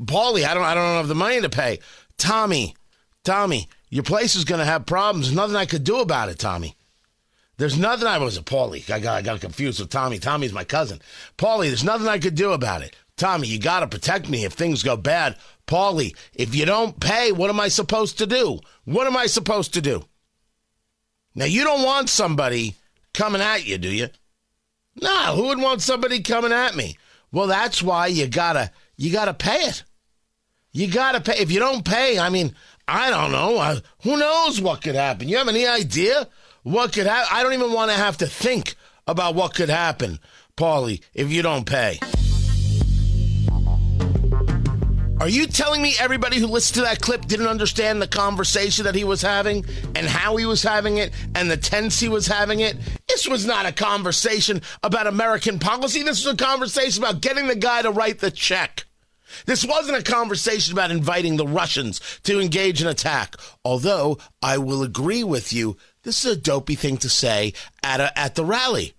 Paulie, 0.00 0.44
I 0.44 0.54
don't, 0.54 0.62
I 0.62 0.74
don't 0.74 0.98
have 0.98 1.08
the 1.08 1.16
money 1.16 1.40
to 1.40 1.48
pay. 1.48 1.80
Tommy, 2.16 2.76
Tommy, 3.24 3.68
your 3.94 4.02
place 4.02 4.34
is 4.34 4.44
going 4.44 4.58
to 4.58 4.64
have 4.64 4.86
problems. 4.86 5.26
There's 5.26 5.36
nothing 5.36 5.54
I 5.54 5.66
could 5.66 5.84
do 5.84 6.00
about 6.00 6.28
it, 6.28 6.36
Tommy. 6.36 6.74
There's 7.58 7.78
nothing 7.78 8.08
I 8.08 8.18
was 8.18 8.36
a 8.36 8.42
Paulie. 8.42 8.90
I 8.90 8.98
got, 8.98 9.18
I 9.18 9.22
got 9.22 9.40
confused 9.40 9.78
with 9.78 9.88
Tommy. 9.88 10.18
Tommy's 10.18 10.52
my 10.52 10.64
cousin. 10.64 11.00
Paulie, 11.38 11.68
there's 11.68 11.84
nothing 11.84 12.08
I 12.08 12.18
could 12.18 12.34
do 12.34 12.50
about 12.50 12.82
it. 12.82 12.96
Tommy, 13.16 13.46
you 13.46 13.60
got 13.60 13.80
to 13.80 13.86
protect 13.86 14.28
me 14.28 14.44
if 14.44 14.54
things 14.54 14.82
go 14.82 14.96
bad. 14.96 15.36
Paulie, 15.68 16.16
if 16.32 16.56
you 16.56 16.66
don't 16.66 16.98
pay, 16.98 17.30
what 17.30 17.50
am 17.50 17.60
I 17.60 17.68
supposed 17.68 18.18
to 18.18 18.26
do? 18.26 18.58
What 18.84 19.06
am 19.06 19.16
I 19.16 19.26
supposed 19.26 19.74
to 19.74 19.80
do? 19.80 20.02
Now, 21.36 21.44
you 21.44 21.62
don't 21.62 21.84
want 21.84 22.08
somebody 22.08 22.74
coming 23.12 23.40
at 23.40 23.64
you, 23.64 23.78
do 23.78 23.90
you? 23.90 24.08
No, 25.00 25.36
who 25.36 25.44
would 25.44 25.60
want 25.60 25.82
somebody 25.82 26.20
coming 26.20 26.52
at 26.52 26.74
me? 26.74 26.98
Well, 27.30 27.46
that's 27.46 27.80
why 27.80 28.08
you 28.08 28.26
gotta 28.26 28.72
you 28.96 29.12
gotta 29.12 29.34
pay 29.34 29.58
it. 29.58 29.84
You 30.72 30.88
gotta 30.88 31.20
pay. 31.20 31.38
If 31.38 31.52
you 31.52 31.60
don't 31.60 31.84
pay, 31.84 32.18
I 32.18 32.28
mean, 32.28 32.56
I 32.86 33.10
don't 33.10 33.32
know. 33.32 33.58
Uh, 33.58 33.80
who 34.02 34.16
knows 34.16 34.60
what 34.60 34.82
could 34.82 34.94
happen? 34.94 35.28
You 35.28 35.38
have 35.38 35.48
any 35.48 35.66
idea 35.66 36.28
what 36.62 36.92
could 36.92 37.06
happen? 37.06 37.28
I 37.30 37.42
don't 37.42 37.52
even 37.52 37.72
want 37.72 37.90
to 37.90 37.96
have 37.96 38.18
to 38.18 38.26
think 38.26 38.74
about 39.06 39.34
what 39.34 39.54
could 39.54 39.68
happen, 39.68 40.18
Paulie, 40.56 41.02
if 41.14 41.30
you 41.30 41.42
don't 41.42 41.66
pay. 41.66 41.98
Are 45.20 45.28
you 45.28 45.46
telling 45.46 45.80
me 45.80 45.94
everybody 46.00 46.38
who 46.38 46.46
listened 46.46 46.74
to 46.74 46.80
that 46.82 47.00
clip 47.00 47.26
didn't 47.26 47.46
understand 47.46 48.02
the 48.02 48.08
conversation 48.08 48.84
that 48.84 48.94
he 48.94 49.04
was 49.04 49.22
having 49.22 49.64
and 49.94 50.06
how 50.06 50.36
he 50.36 50.44
was 50.44 50.62
having 50.62 50.98
it 50.98 51.12
and 51.34 51.50
the 51.50 51.56
tense 51.56 52.00
he 52.00 52.08
was 52.08 52.26
having 52.26 52.60
it? 52.60 52.76
This 53.08 53.26
was 53.28 53.46
not 53.46 53.64
a 53.64 53.72
conversation 53.72 54.60
about 54.82 55.06
American 55.06 55.58
policy. 55.58 56.02
This 56.02 56.24
was 56.24 56.34
a 56.34 56.36
conversation 56.36 57.02
about 57.02 57.22
getting 57.22 57.46
the 57.46 57.54
guy 57.54 57.80
to 57.82 57.90
write 57.90 58.18
the 58.18 58.30
check. 58.30 58.84
This 59.46 59.64
wasn't 59.64 59.98
a 59.98 60.02
conversation 60.02 60.72
about 60.72 60.90
inviting 60.90 61.36
the 61.36 61.46
Russians 61.46 62.00
to 62.24 62.40
engage 62.40 62.82
in 62.82 62.88
attack. 62.88 63.36
Although 63.64 64.18
I 64.42 64.58
will 64.58 64.82
agree 64.82 65.24
with 65.24 65.52
you, 65.52 65.76
this 66.02 66.24
is 66.24 66.36
a 66.36 66.40
dopey 66.40 66.74
thing 66.74 66.96
to 66.98 67.08
say 67.08 67.54
at 67.82 68.00
a, 68.00 68.16
at 68.18 68.34
the 68.34 68.44
rally. 68.44 68.94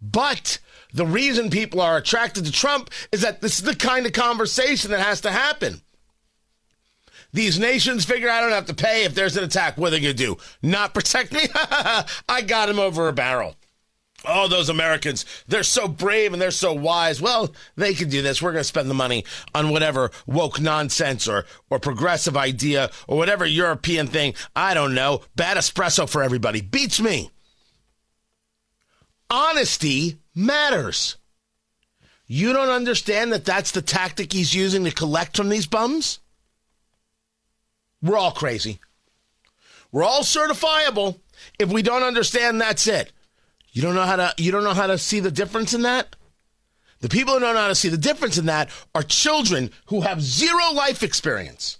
But 0.00 0.58
the 0.92 1.06
reason 1.06 1.50
people 1.50 1.80
are 1.80 1.96
attracted 1.96 2.44
to 2.44 2.52
Trump 2.52 2.90
is 3.12 3.22
that 3.22 3.40
this 3.40 3.58
is 3.58 3.64
the 3.64 3.74
kind 3.74 4.06
of 4.06 4.12
conversation 4.12 4.90
that 4.90 5.00
has 5.00 5.22
to 5.22 5.30
happen. 5.30 5.80
These 7.32 7.58
nations 7.58 8.04
figure 8.04 8.30
I 8.30 8.40
don't 8.40 8.52
have 8.52 8.66
to 8.66 8.74
pay 8.74 9.04
if 9.04 9.14
there's 9.14 9.36
an 9.36 9.44
attack. 9.44 9.76
What 9.76 9.88
are 9.88 9.90
they 9.90 10.00
going 10.00 10.16
to 10.16 10.24
do? 10.24 10.38
Not 10.62 10.94
protect 10.94 11.32
me? 11.32 11.40
I 11.54 12.42
got 12.46 12.70
him 12.70 12.78
over 12.78 13.08
a 13.08 13.12
barrel. 13.12 13.56
Oh, 14.28 14.48
those 14.48 14.68
Americans, 14.68 15.24
they're 15.46 15.62
so 15.62 15.86
brave 15.86 16.32
and 16.32 16.42
they're 16.42 16.50
so 16.50 16.72
wise. 16.72 17.22
Well, 17.22 17.54
they 17.76 17.94
can 17.94 18.08
do 18.08 18.22
this. 18.22 18.42
We're 18.42 18.50
going 18.52 18.60
to 18.60 18.64
spend 18.64 18.90
the 18.90 18.94
money 18.94 19.24
on 19.54 19.70
whatever 19.70 20.10
woke 20.26 20.60
nonsense 20.60 21.28
or, 21.28 21.46
or 21.70 21.78
progressive 21.78 22.36
idea 22.36 22.90
or 23.06 23.16
whatever 23.16 23.46
European 23.46 24.08
thing. 24.08 24.34
I 24.56 24.74
don't 24.74 24.94
know. 24.94 25.22
Bad 25.36 25.56
espresso 25.56 26.08
for 26.08 26.24
everybody. 26.24 26.60
Beats 26.60 27.00
me. 27.00 27.30
Honesty 29.30 30.18
matters. 30.34 31.16
You 32.26 32.52
don't 32.52 32.70
understand 32.70 33.32
that 33.32 33.44
that's 33.44 33.70
the 33.70 33.82
tactic 33.82 34.32
he's 34.32 34.54
using 34.54 34.84
to 34.84 34.90
collect 34.90 35.36
from 35.36 35.48
these 35.48 35.66
bums? 35.66 36.18
We're 38.02 38.18
all 38.18 38.32
crazy. 38.32 38.80
We're 39.92 40.04
all 40.04 40.22
certifiable. 40.22 41.20
If 41.58 41.70
we 41.70 41.82
don't 41.82 42.02
understand, 42.02 42.60
that's 42.60 42.86
it. 42.86 43.12
You 43.76 43.82
don't 43.82 43.94
know 43.94 44.06
how 44.06 44.16
to 44.16 44.34
you 44.38 44.52
don't 44.52 44.64
know 44.64 44.72
how 44.72 44.86
to 44.86 44.96
see 44.96 45.20
the 45.20 45.30
difference 45.30 45.74
in 45.74 45.82
that? 45.82 46.16
The 47.00 47.10
people 47.10 47.34
who 47.34 47.40
don't 47.40 47.54
know 47.54 47.60
how 47.60 47.68
to 47.68 47.74
see 47.74 47.90
the 47.90 47.98
difference 47.98 48.38
in 48.38 48.46
that 48.46 48.70
are 48.94 49.02
children 49.02 49.70
who 49.88 50.00
have 50.00 50.22
zero 50.22 50.72
life 50.72 51.02
experience. 51.02 51.76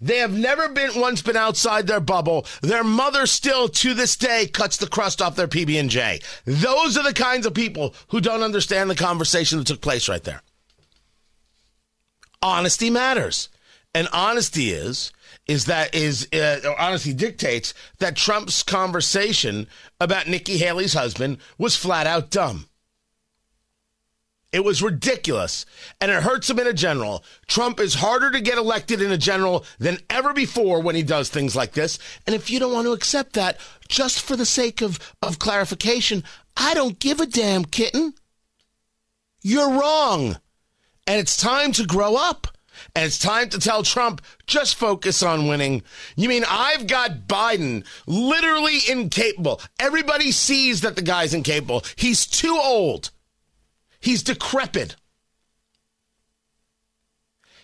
They 0.00 0.16
have 0.16 0.32
never 0.32 0.70
been 0.70 0.98
once 0.98 1.20
been 1.20 1.36
outside 1.36 1.86
their 1.86 2.00
bubble. 2.00 2.46
Their 2.62 2.82
mother 2.82 3.26
still 3.26 3.68
to 3.68 3.92
this 3.92 4.16
day 4.16 4.46
cuts 4.46 4.78
the 4.78 4.86
crust 4.86 5.20
off 5.20 5.36
their 5.36 5.46
PB 5.46 5.78
and 5.78 5.90
J. 5.90 6.22
Those 6.46 6.96
are 6.96 7.04
the 7.04 7.12
kinds 7.12 7.44
of 7.44 7.52
people 7.52 7.94
who 8.08 8.22
don't 8.22 8.42
understand 8.42 8.88
the 8.88 8.94
conversation 8.94 9.58
that 9.58 9.66
took 9.66 9.82
place 9.82 10.08
right 10.08 10.24
there. 10.24 10.40
Honesty 12.40 12.88
matters. 12.88 13.50
And 13.94 14.08
honesty 14.10 14.70
is 14.70 15.12
is 15.46 15.66
that 15.66 15.94
is 15.94 16.28
uh, 16.32 16.74
honesty 16.78 17.12
dictates 17.12 17.72
that 17.98 18.16
Trump's 18.16 18.62
conversation 18.62 19.66
about 20.00 20.28
Nikki 20.28 20.58
Haley's 20.58 20.94
husband 20.94 21.38
was 21.58 21.76
flat 21.76 22.06
out 22.06 22.30
dumb. 22.30 22.66
It 24.52 24.64
was 24.64 24.80
ridiculous, 24.80 25.66
and 26.00 26.10
it 26.10 26.22
hurts 26.22 26.48
him 26.48 26.58
in 26.58 26.66
a 26.66 26.72
general. 26.72 27.24
Trump 27.46 27.78
is 27.78 27.94
harder 27.94 28.30
to 28.30 28.40
get 28.40 28.56
elected 28.56 29.02
in 29.02 29.12
a 29.12 29.18
general 29.18 29.64
than 29.78 29.98
ever 30.08 30.32
before 30.32 30.80
when 30.80 30.94
he 30.94 31.02
does 31.02 31.28
things 31.28 31.54
like 31.54 31.72
this. 31.72 31.98
And 32.26 32.34
if 32.34 32.48
you 32.48 32.58
don't 32.58 32.72
want 32.72 32.86
to 32.86 32.92
accept 32.92 33.34
that, 33.34 33.58
just 33.88 34.20
for 34.20 34.34
the 34.36 34.46
sake 34.46 34.80
of, 34.80 34.98
of 35.20 35.38
clarification, 35.38 36.24
I 36.56 36.74
don't 36.74 36.98
give 36.98 37.20
a 37.20 37.26
damn, 37.26 37.64
kitten. 37.64 38.14
You're 39.42 39.78
wrong. 39.78 40.38
And 41.06 41.20
it's 41.20 41.36
time 41.36 41.72
to 41.72 41.84
grow 41.84 42.16
up. 42.16 42.55
And 42.94 43.04
it's 43.04 43.18
time 43.18 43.48
to 43.50 43.58
tell 43.58 43.82
Trump, 43.82 44.22
just 44.46 44.76
focus 44.76 45.22
on 45.22 45.48
winning. 45.48 45.82
You 46.16 46.28
mean 46.28 46.44
I've 46.48 46.86
got 46.86 47.26
Biden 47.26 47.86
literally 48.06 48.78
incapable? 48.88 49.60
Everybody 49.78 50.32
sees 50.32 50.80
that 50.82 50.96
the 50.96 51.02
guy's 51.02 51.34
incapable. 51.34 51.84
He's 51.96 52.26
too 52.26 52.58
old. 52.60 53.10
He's 54.00 54.22
decrepit. 54.22 54.96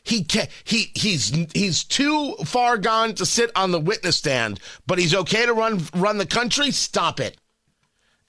He 0.05 0.25
can, 0.25 0.49
he 0.65 0.91
he's 0.95 1.29
he's 1.55 1.85
too 1.85 2.35
far 2.45 2.77
gone 2.77 3.15
to 3.15 3.25
sit 3.25 3.53
on 3.55 3.71
the 3.71 3.79
witness 3.79 4.17
stand, 4.17 4.59
but 4.85 4.99
he's 4.99 5.15
okay 5.15 5.47
to 5.47 5.55
run 5.55 5.83
run 5.95 6.19
the 6.19 6.27
country. 6.27 6.73
Stop 6.73 7.21
it. 7.21 7.37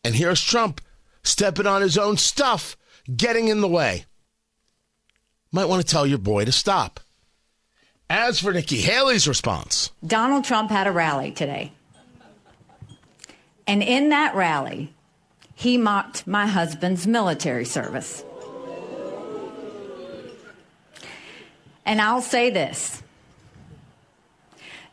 And 0.03 0.13
here's 0.13 0.41
Trump 0.41 0.81
stepping 1.23 1.65
on 1.65 1.81
his 1.81 1.97
own 1.97 2.17
stuff, 2.17 2.77
getting 3.15 3.47
in 3.47 3.61
the 3.61 3.67
way 3.67 4.05
might 5.53 5.65
want 5.69 5.85
to 5.85 5.89
tell 5.89 6.05
your 6.05 6.17
boy 6.17 6.43
to 6.43 6.51
stop. 6.51 6.99
As 8.09 8.39
for 8.39 8.51
Nikki 8.51 8.81
Haley's 8.81 9.27
response, 9.27 9.91
Donald 10.05 10.43
Trump 10.43 10.69
had 10.69 10.87
a 10.87 10.91
rally 10.91 11.31
today. 11.31 11.71
And 13.65 13.81
in 13.81 14.09
that 14.09 14.35
rally, 14.35 14.93
he 15.55 15.77
mocked 15.77 16.27
my 16.27 16.47
husband's 16.47 17.07
military 17.07 17.63
service. 17.63 18.25
And 21.85 22.01
I'll 22.01 22.21
say 22.21 22.49
this 22.49 23.01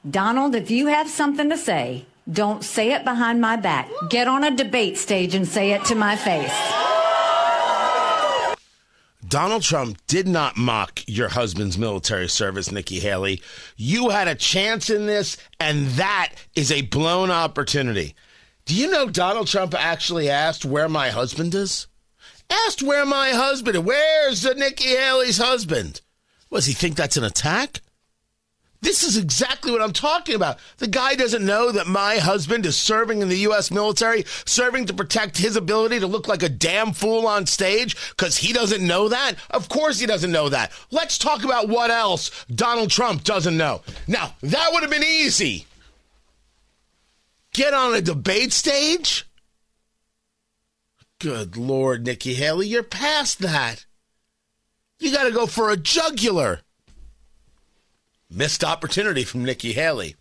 Donald, 0.09 0.55
if 0.55 0.71
you 0.71 0.87
have 0.87 1.09
something 1.09 1.51
to 1.51 1.57
say, 1.57 2.07
don't 2.31 2.63
say 2.63 2.93
it 2.93 3.05
behind 3.05 3.41
my 3.41 3.57
back. 3.57 3.91
Get 4.09 4.29
on 4.29 4.45
a 4.45 4.55
debate 4.55 4.99
stage 4.99 5.35
and 5.35 5.47
say 5.49 5.73
it 5.73 5.85
to 5.87 5.95
my 5.95 6.17
face. 6.17 6.90
Donald 9.31 9.63
Trump 9.63 9.97
did 10.09 10.27
not 10.27 10.57
mock 10.57 11.05
your 11.07 11.29
husband's 11.29 11.79
military 11.79 12.29
service, 12.29 12.73
Nikki 12.73 12.99
Haley. 12.99 13.41
You 13.77 14.09
had 14.09 14.27
a 14.27 14.35
chance 14.35 14.91
in 14.91 15.07
this, 15.07 15.37
and 15.61 15.87
that 15.91 16.33
is 16.57 16.73
a 16.73 16.83
blown 16.83 17.31
opportunity. 17.31 18.17
Do 18.65 18.75
you 18.75 18.91
know 18.91 19.09
Donald 19.09 19.47
Trump 19.47 19.73
actually 19.73 20.29
asked 20.29 20.65
where 20.65 20.89
my 20.89 21.11
husband 21.11 21.55
is? 21.55 21.87
Asked 22.67 22.83
where 22.83 23.07
my 23.07 23.31
husband 23.31 23.77
is. 23.77 23.83
Where's 23.83 24.43
the 24.43 24.57
Nikki 24.57 24.89
Haley's 24.97 25.39
husband? 25.39 26.01
Was 26.51 26.67
he 26.67 26.73
think 26.73 26.97
that's 26.97 27.17
an 27.17 27.23
attack? 27.23 27.83
This 28.83 29.03
is 29.03 29.19
exactly 29.19 29.71
what 29.71 29.83
I'm 29.83 29.93
talking 29.93 30.35
about. 30.35 30.59
The 30.79 30.87
guy 30.87 31.15
doesn't 31.15 31.45
know 31.45 31.71
that 31.71 31.87
my 31.87 32.17
husband 32.17 32.65
is 32.65 32.77
serving 32.77 33.21
in 33.21 33.29
the 33.29 33.39
U.S. 33.41 33.71
military, 33.71 34.25
serving 34.47 34.87
to 34.87 34.95
protect 34.95 35.37
his 35.37 35.55
ability 35.55 36.01
to 36.01 36.07
look 36.07 36.27
like 36.27 36.43
a 36.43 36.49
damn 36.49 36.93
fool 36.93 37.27
on 37.27 37.45
stage 37.47 37.95
because 38.11 38.39
he 38.39 38.55
doesn't 38.55 38.87
know 38.87 39.09
that? 39.11 39.35
Of 39.51 39.69
course 39.69 40.01
he 40.01 40.07
doesn't 40.07 40.33
know 40.33 40.49
that. 40.49 40.73
Let's 40.91 41.19
talk 41.19 41.45
about 41.45 41.69
what 41.69 41.91
else 41.91 42.47
Donald 42.47 42.91
Trump 42.91 43.23
doesn't 43.23 43.57
know. 43.57 43.83
Now, 44.07 44.35
that 44.41 44.71
would 44.73 44.83
have 44.83 44.91
been 44.91 45.05
easy. 45.05 45.67
Get 47.53 47.75
on 47.75 47.95
a 47.95 48.01
debate 48.01 48.53
stage? 48.53 49.27
Good 51.19 51.55
Lord, 51.55 52.07
Nikki 52.07 52.33
Haley, 52.33 52.67
you're 52.67 52.83
past 52.83 53.41
that. 53.41 53.85
You 54.99 55.13
got 55.13 55.25
to 55.25 55.33
go 55.33 55.47
for 55.47 55.69
a 55.69 55.77
jugular. 55.77 56.61
Missed 58.33 58.63
opportunity 58.63 59.25
from 59.25 59.45
Nikki 59.45 59.73
Haley. 59.73 60.15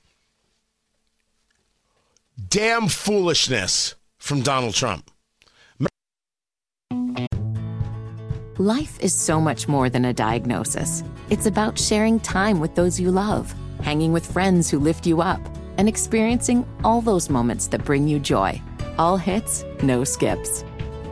Damn 2.47 2.87
foolishness 2.87 3.93
from 4.17 4.41
Donald 4.41 4.73
Trump. 4.73 5.11
Life 8.57 8.99
is 8.99 9.13
so 9.13 9.39
much 9.39 9.67
more 9.67 9.91
than 9.91 10.05
a 10.05 10.13
diagnosis. 10.13 11.03
It's 11.29 11.45
about 11.45 11.77
sharing 11.77 12.19
time 12.19 12.59
with 12.59 12.73
those 12.73 12.99
you 12.99 13.11
love, 13.11 13.53
hanging 13.83 14.11
with 14.11 14.25
friends 14.25 14.71
who 14.71 14.79
lift 14.79 15.05
you 15.05 15.21
up, 15.21 15.39
and 15.77 15.87
experiencing 15.87 16.65
all 16.83 17.01
those 17.01 17.29
moments 17.29 17.67
that 17.67 17.85
bring 17.85 18.07
you 18.07 18.17
joy. 18.17 18.59
All 18.97 19.17
hits, 19.17 19.63
no 19.83 20.03
skips. 20.03 20.65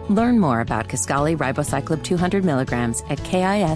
Learn 0.09 0.39
more 0.39 0.61
about 0.61 0.87
Kisqali 0.87 1.37
Ribociclib 1.37 2.03
200 2.03 2.43
milligrams 2.43 3.03
at 3.11 3.19
kisqali.com 3.19 3.75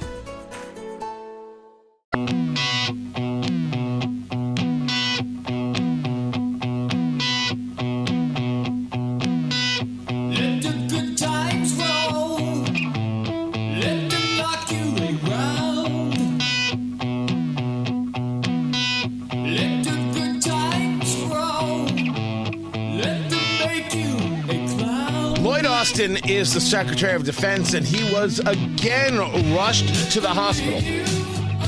Is 26.01 26.51
the 26.51 26.59
Secretary 26.59 27.13
of 27.13 27.25
Defense, 27.25 27.75
and 27.75 27.85
he 27.85 28.11
was 28.11 28.39
again 28.39 29.19
rushed 29.55 30.11
to 30.13 30.19
the 30.19 30.29
hospital. 30.29 30.79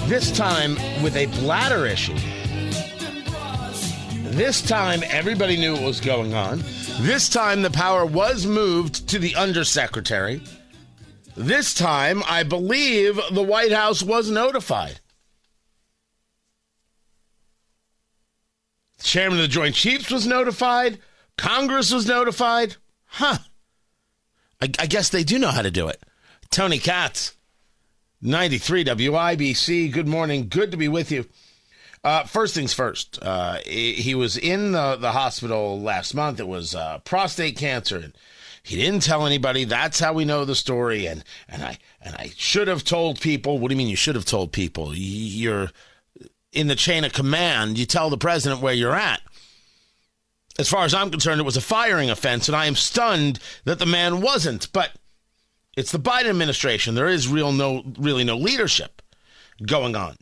This 0.08 0.32
time 0.32 0.74
with 1.04 1.16
a 1.16 1.28
bladder 1.28 1.86
issue. 1.86 2.16
This 4.32 4.64
time, 4.64 5.04
everybody 5.06 5.56
knew 5.56 5.74
what 5.74 5.84
was 5.84 6.02
going 6.02 6.34
on. 6.34 6.64
This 7.02 7.30
time, 7.30 7.62
the 7.62 7.70
power 7.70 8.08
was 8.08 8.48
moved 8.48 9.08
to 9.10 9.20
the 9.20 9.36
undersecretary. 9.36 10.42
This 11.38 11.76
time, 11.76 12.24
I 12.28 12.42
believe 12.42 13.20
the 13.32 13.44
White 13.44 13.72
House 13.72 14.02
was 14.02 14.32
notified. 14.32 15.00
Chairman 19.04 19.38
of 19.38 19.44
the 19.44 19.48
Joint 19.48 19.76
Chiefs 19.76 20.10
was 20.10 20.26
notified. 20.26 20.98
Congress 21.38 21.94
was 21.94 22.08
notified. 22.08 22.78
Huh. 23.06 23.38
I, 24.64 24.70
I 24.80 24.86
guess 24.86 25.10
they 25.10 25.26
do 25.26 25.38
know 25.40 25.50
how 25.50 25.62
to 25.62 25.72
do 25.72 25.90
it. 25.90 26.02
Tony 26.50 26.80
Katz, 26.80 27.34
93 28.22 28.86
WIBC. 28.86 29.92
Good 29.92 30.08
morning. 30.08 30.48
Good 30.48 30.72
to 30.72 30.78
be 30.78 30.88
with 30.88 31.12
you. 31.12 31.26
Uh, 32.02 32.24
first 32.24 32.56
things 32.56 32.72
first, 32.72 33.20
uh, 33.22 33.58
he 33.66 34.16
was 34.16 34.38
in 34.38 34.72
the, 34.72 34.96
the 34.96 35.12
hospital 35.12 35.82
last 35.82 36.14
month. 36.14 36.40
It 36.40 36.48
was 36.48 36.76
uh, 36.76 37.00
prostate 37.00 37.58
cancer, 37.58 37.98
and 37.98 38.14
he 38.62 38.78
didn't 38.78 39.04
tell 39.04 39.26
anybody. 39.26 39.66
That's 39.66 40.00
how 40.00 40.14
we 40.14 40.24
know 40.24 40.46
the 40.46 40.56
story. 40.56 41.08
And 41.08 41.26
and 41.50 41.62
I 41.62 41.78
and 42.02 42.16
I 42.16 42.32
should 42.38 42.70
have 42.70 42.86
told 42.86 43.20
people. 43.20 43.60
What 43.60 43.68
do 43.68 43.74
you 43.74 43.78
mean 43.78 43.88
you 43.88 43.96
should 43.98 44.16
have 44.16 44.26
told 44.26 44.54
people? 44.54 44.94
You're 44.94 45.72
in 46.54 46.68
the 46.68 46.76
chain 46.76 47.04
of 47.04 47.12
command. 47.12 47.78
You 47.78 47.86
tell 47.86 48.10
the 48.10 48.18
president 48.18 48.62
where 48.62 48.74
you're 48.74 48.96
at. 48.96 49.22
As 50.60 50.70
far 50.70 50.86
as 50.86 50.94
I'm 50.94 51.10
concerned, 51.10 51.40
it 51.42 51.46
was 51.46 51.58
a 51.58 51.62
firing 51.62 52.10
offense, 52.10 52.48
and 52.48 52.56
I 52.56 52.68
am 52.68 52.76
stunned 52.76 53.40
that 53.66 53.80
the 53.80 53.86
man 53.86 54.22
wasn't. 54.22 54.72
But 54.72 54.92
it's 55.76 55.92
the 55.92 56.00
Biden 56.00 56.30
administration. 56.30 56.96
There 56.96 57.08
is 57.08 57.28
real 57.28 57.52
no 57.52 57.84
really 57.98 58.24
no 58.24 58.38
leadership 58.38 59.02
going 59.66 59.96
on. 59.96 60.18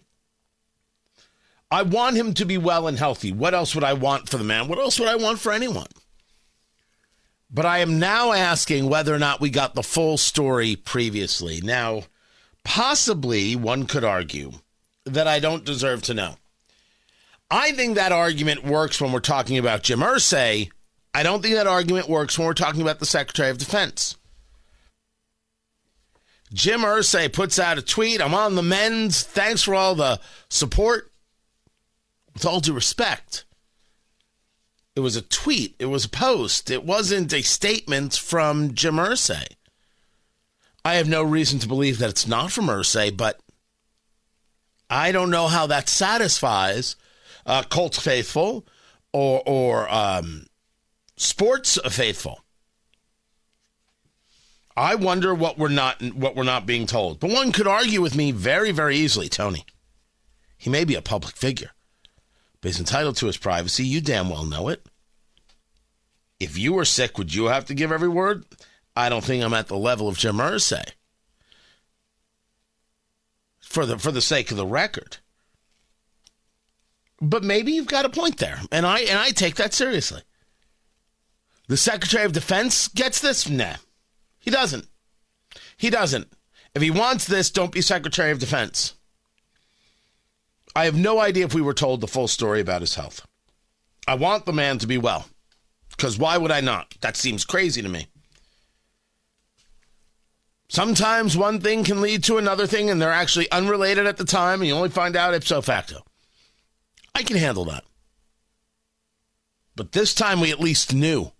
I 1.69 1.83
want 1.83 2.17
him 2.17 2.33
to 2.33 2.45
be 2.45 2.57
well 2.57 2.88
and 2.88 2.97
healthy. 2.97 3.31
What 3.31 3.53
else 3.53 3.75
would 3.75 3.83
I 3.83 3.93
want 3.93 4.29
for 4.29 4.38
the 4.38 4.43
man? 4.43 4.67
What 4.67 4.79
else 4.79 5.00
would 5.00 5.07
I 5.07 5.15
want 5.15 5.39
for 5.39 5.53
anyone? 5.53 5.88
But 7.50 7.65
I 7.65 7.79
am 7.79 8.00
now 8.00 8.31
asking 8.31 8.88
whether 8.88 9.13
or 9.13 9.19
not 9.19 9.41
we 9.41 9.50
got 9.50 9.75
the 9.75 9.83
full 9.83 10.17
story 10.17 10.75
previously. 10.75 11.59
Now, 11.61 12.03
possibly 12.63 13.55
one 13.55 13.85
could 13.88 14.03
argue 14.03 14.51
that 15.05 15.27
I 15.27 15.39
don't 15.39 15.65
deserve 15.65 16.01
to 16.03 16.13
know. 16.13 16.35
I 17.51 17.74
think 17.74 17.96
that 17.96 18.13
argument 18.13 18.63
works 18.63 19.01
when 19.01 19.12
we're 19.12 19.20
talking 19.20 19.58
about 19.58 19.84
Jim 19.84 20.00
Irsay. 20.00 20.72
I 21.13 21.24
don't 21.24 21.41
think 21.41 21.55
that 21.55 21.67
argument 21.67 22.08
works 22.08 22.39
when 22.39 22.48
we're 22.48 22.53
talking 22.53 22.81
about 22.81 23.00
the 23.00 23.05
Secretary 23.05 23.50
of 23.50 23.58
Defense. 23.58 24.15
Jim 26.53 26.81
Irsay 26.81 27.31
puts 27.31 27.60
out 27.60 27.77
a 27.77 27.81
tweet 27.81 28.22
I'm 28.22 28.34
on 28.34 28.55
the 28.55 28.63
men's. 28.63 29.22
Thanks 29.24 29.63
for 29.63 29.75
all 29.75 29.96
the 29.96 30.20
support 30.50 31.12
with 32.34 32.46
all 32.46 32.60
due 32.60 32.74
respect, 32.74 33.46
it 34.96 35.01
was 35.01 35.15
a 35.15 35.22
tweet, 35.22 35.75
it 35.79 35.86
was 35.86 36.05
a 36.05 36.10
post, 36.10 36.70
it 36.70 36.84
wasn't 36.84 37.34
a 37.34 37.41
statement 37.41 38.14
from 38.14 38.74
Jim 38.74 38.96
Irsay. 38.96 39.46
I 40.83 40.96
have 40.96 41.07
no 41.07 41.24
reason 41.24 41.59
to 41.59 41.68
believe 41.68 42.00
that 42.00 42.09
it's 42.09 42.27
not 42.27 42.51
from 42.51 42.66
Irsay, 42.66 43.16
but 43.16 43.40
I 44.90 45.11
don't 45.11 45.29
know 45.29 45.48
how 45.48 45.68
that 45.68 45.90
satisfies 45.90 46.96
uh, 47.45 47.63
Colts 47.63 47.99
faithful 47.99 48.67
or 49.13 49.41
or 49.45 49.93
um, 49.93 50.45
sports 51.17 51.77
faithful. 51.89 52.43
I 54.75 54.95
wonder 54.95 55.35
what 55.35 55.57
we're 55.57 55.69
not 55.69 56.01
what 56.13 56.35
we're 56.35 56.43
not 56.43 56.65
being 56.65 56.87
told. 56.87 57.19
But 57.19 57.31
one 57.31 57.51
could 57.51 57.67
argue 57.67 58.01
with 58.01 58.15
me 58.15 58.31
very 58.31 58.71
very 58.71 58.95
easily, 58.97 59.29
Tony. 59.29 59.65
He 60.57 60.69
may 60.69 60.85
be 60.85 60.95
a 60.95 61.01
public 61.01 61.35
figure 61.35 61.71
but 62.61 62.69
he's 62.69 62.79
entitled 62.79 63.17
to 63.17 63.25
his 63.25 63.37
privacy. 63.37 63.85
You 63.85 64.01
damn 64.01 64.29
well 64.29 64.45
know 64.45 64.69
it. 64.69 64.85
If 66.39 66.57
you 66.57 66.73
were 66.73 66.85
sick, 66.85 67.17
would 67.17 67.33
you 67.33 67.45
have 67.45 67.65
to 67.65 67.73
give 67.73 67.91
every 67.91 68.07
word? 68.07 68.45
I 68.95 69.09
don't 69.09 69.23
think 69.23 69.43
I'm 69.43 69.53
at 69.53 69.67
the 69.67 69.77
level 69.77 70.07
of 70.07 70.17
Jim 70.17 70.37
Irsay. 70.37 70.83
For 73.59 73.85
the 73.85 73.97
for 73.97 74.11
the 74.11 74.21
sake 74.21 74.51
of 74.51 74.57
the 74.57 74.65
record. 74.65 75.17
But 77.22 77.44
maybe 77.44 77.72
you've 77.72 77.88
got 77.88 78.05
a 78.05 78.10
point 78.10 78.38
there, 78.38 78.60
and 78.72 78.86
I 78.86 79.01
and 79.01 79.20
I 79.20 79.29
take 79.29 79.55
that 79.55 79.74
seriously. 79.74 80.24
The 81.68 81.77
Secretary 81.77 82.25
of 82.25 82.34
Defense 82.34 82.88
gets 82.88 83.22
this? 83.22 83.48
Nah, 83.48 83.75
he 84.40 84.50
doesn't. 84.50 84.88
He 85.77 85.90
doesn't. 85.90 86.34
If 86.74 86.81
he 86.81 86.90
wants 86.90 87.25
this, 87.25 87.51
don't 87.51 87.72
be 87.72 87.81
Secretary 87.81 88.31
of 88.31 88.40
Defense. 88.40 88.96
I 90.75 90.86
have 90.86 90.98
no 90.98 91.20
idea 91.20 91.46
if 91.46 91.53
we 91.53 91.62
were 91.62 91.74
told 91.74 92.01
the 92.01 92.07
full 92.07 92.27
story 92.27 92.60
about 92.60 92.81
his 92.81 92.96
health. 92.96 93.25
I 94.07 94.16
want 94.16 94.46
the 94.46 94.53
man 94.53 94.79
to 94.79 94.88
be 94.88 94.98
well. 94.98 95.27
Because 95.90 96.18
why 96.18 96.38
would 96.38 96.51
I 96.51 96.62
not? 96.62 96.96
That 97.01 97.18
seems 97.18 97.46
crazy 97.46 97.81
to 97.81 97.90
me. 97.90 98.07
Sometimes 100.70 101.36
one 101.38 101.60
thing 101.60 101.84
can 101.84 102.01
lead 102.01 102.24
to 102.24 102.38
another 102.38 102.66
thing 102.66 102.90
and 102.90 103.01
they're 103.01 103.12
actually 103.12 103.51
unrelated 103.51 104.07
at 104.07 104.16
the 104.16 104.24
time 104.24 104.62
and 104.62 104.68
you 104.68 104.74
only 104.74 104.90
find 104.90 105.18
out 105.18 105.34
ipso 105.34 105.62
facto. 105.62 106.01
I 107.15 107.24
can 107.24 107.37
handle 107.37 107.65
that. 107.65 107.83
But 109.75 109.91
this 109.91 110.13
time 110.13 110.41
we 110.41 110.51
at 110.51 110.59
least 110.59 110.93
knew. 110.93 111.31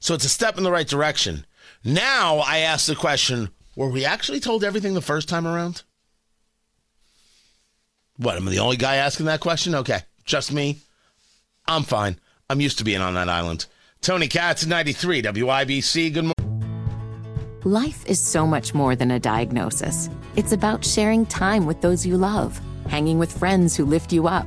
So 0.00 0.14
it's 0.14 0.24
a 0.24 0.28
step 0.28 0.56
in 0.58 0.64
the 0.64 0.72
right 0.72 0.86
direction. 0.88 1.46
Now 1.84 2.38
I 2.38 2.58
ask 2.58 2.86
the 2.86 2.94
question 2.94 3.50
were 3.76 3.88
we 3.88 4.04
actually 4.04 4.40
told 4.40 4.62
everything 4.62 4.94
the 4.94 5.02
first 5.02 5.28
time 5.28 5.46
around? 5.46 5.82
What, 8.16 8.36
am 8.36 8.46
I 8.46 8.52
the 8.52 8.60
only 8.60 8.76
guy 8.76 8.96
asking 8.96 9.26
that 9.26 9.40
question? 9.40 9.74
Okay, 9.74 10.00
just 10.24 10.52
me. 10.52 10.78
I'm 11.66 11.82
fine. 11.82 12.18
I'm 12.48 12.60
used 12.60 12.78
to 12.78 12.84
being 12.84 13.00
on 13.00 13.14
that 13.14 13.28
island. 13.28 13.66
Tony 14.00 14.28
Katz, 14.28 14.66
93, 14.66 15.22
WIBC. 15.22 16.14
Good 16.14 16.24
morning. 16.24 16.34
Life 17.64 18.04
is 18.06 18.20
so 18.20 18.46
much 18.46 18.74
more 18.74 18.94
than 18.94 19.10
a 19.10 19.18
diagnosis. 19.18 20.10
It's 20.36 20.52
about 20.52 20.84
sharing 20.84 21.26
time 21.26 21.64
with 21.66 21.80
those 21.80 22.06
you 22.06 22.16
love, 22.16 22.60
hanging 22.88 23.18
with 23.18 23.36
friends 23.36 23.74
who 23.74 23.86
lift 23.86 24.12
you 24.12 24.28
up, 24.28 24.46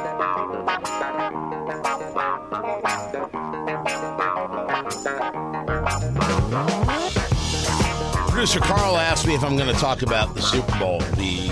Producer 8.31 8.61
Carl 8.61 8.95
asked 8.95 9.27
me 9.27 9.35
if 9.35 9.43
I'm 9.43 9.57
going 9.57 9.67
to 9.67 9.79
talk 9.79 10.03
about 10.03 10.33
the 10.35 10.41
Super 10.41 10.79
Bowl, 10.79 10.99
the 10.99 11.51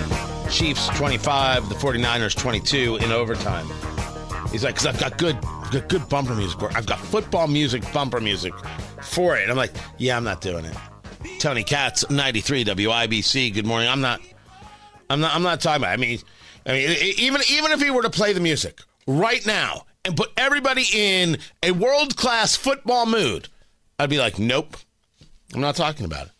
Chiefs 0.50 0.88
25, 0.98 1.68
the 1.68 1.76
49ers 1.76 2.34
22 2.36 2.96
in 3.02 3.12
overtime. 3.12 3.68
He's 4.50 4.64
like, 4.64 4.76
because 4.76 4.88
I've 4.88 4.98
got 4.98 5.18
good 5.18 5.38
I've 5.44 5.88
good 5.90 6.08
bumper 6.08 6.34
music. 6.34 6.58
I've 6.76 6.86
got 6.86 6.98
football 7.00 7.48
music, 7.48 7.84
bumper 7.92 8.22
music 8.22 8.54
for 9.02 9.38
it. 9.38 9.50
I'm 9.50 9.58
like, 9.58 9.76
yeah, 9.98 10.16
I'm 10.16 10.24
not 10.24 10.40
doing 10.40 10.64
it. 10.64 10.76
Tony 11.40 11.66
Katz, 11.66 12.10
93 12.10 12.64
WIBC. 12.64 13.54
Good 13.54 13.66
morning. 13.66 13.90
I'm 13.90 14.02
not. 14.02 14.22
I'm 15.10 15.20
not. 15.20 15.36
I'm 15.36 15.44
not 15.44 15.60
talking 15.60 15.84
about. 15.84 15.92
I 15.92 15.98
mean, 15.98 16.20
I 16.66 16.72
mean, 16.72 16.90
even 17.20 17.42
even 17.52 17.72
if 17.74 17.82
he 17.82 17.92
were 17.92 18.04
to 18.04 18.10
play 18.10 18.32
the 18.32 18.40
music 18.40 18.80
right 19.06 19.46
now 19.46 19.86
and 20.06 20.16
put 20.16 20.32
everybody 20.38 20.86
in 20.94 21.40
a 21.62 21.72
world 21.72 22.16
class 22.16 22.56
football 22.56 23.06
mood, 23.06 23.50
I'd 24.00 24.10
be 24.10 24.18
like, 24.18 24.40
nope, 24.40 24.78
I'm 25.54 25.60
not 25.60 25.76
talking 25.76 26.06
about 26.06 26.28
it. 26.28 26.32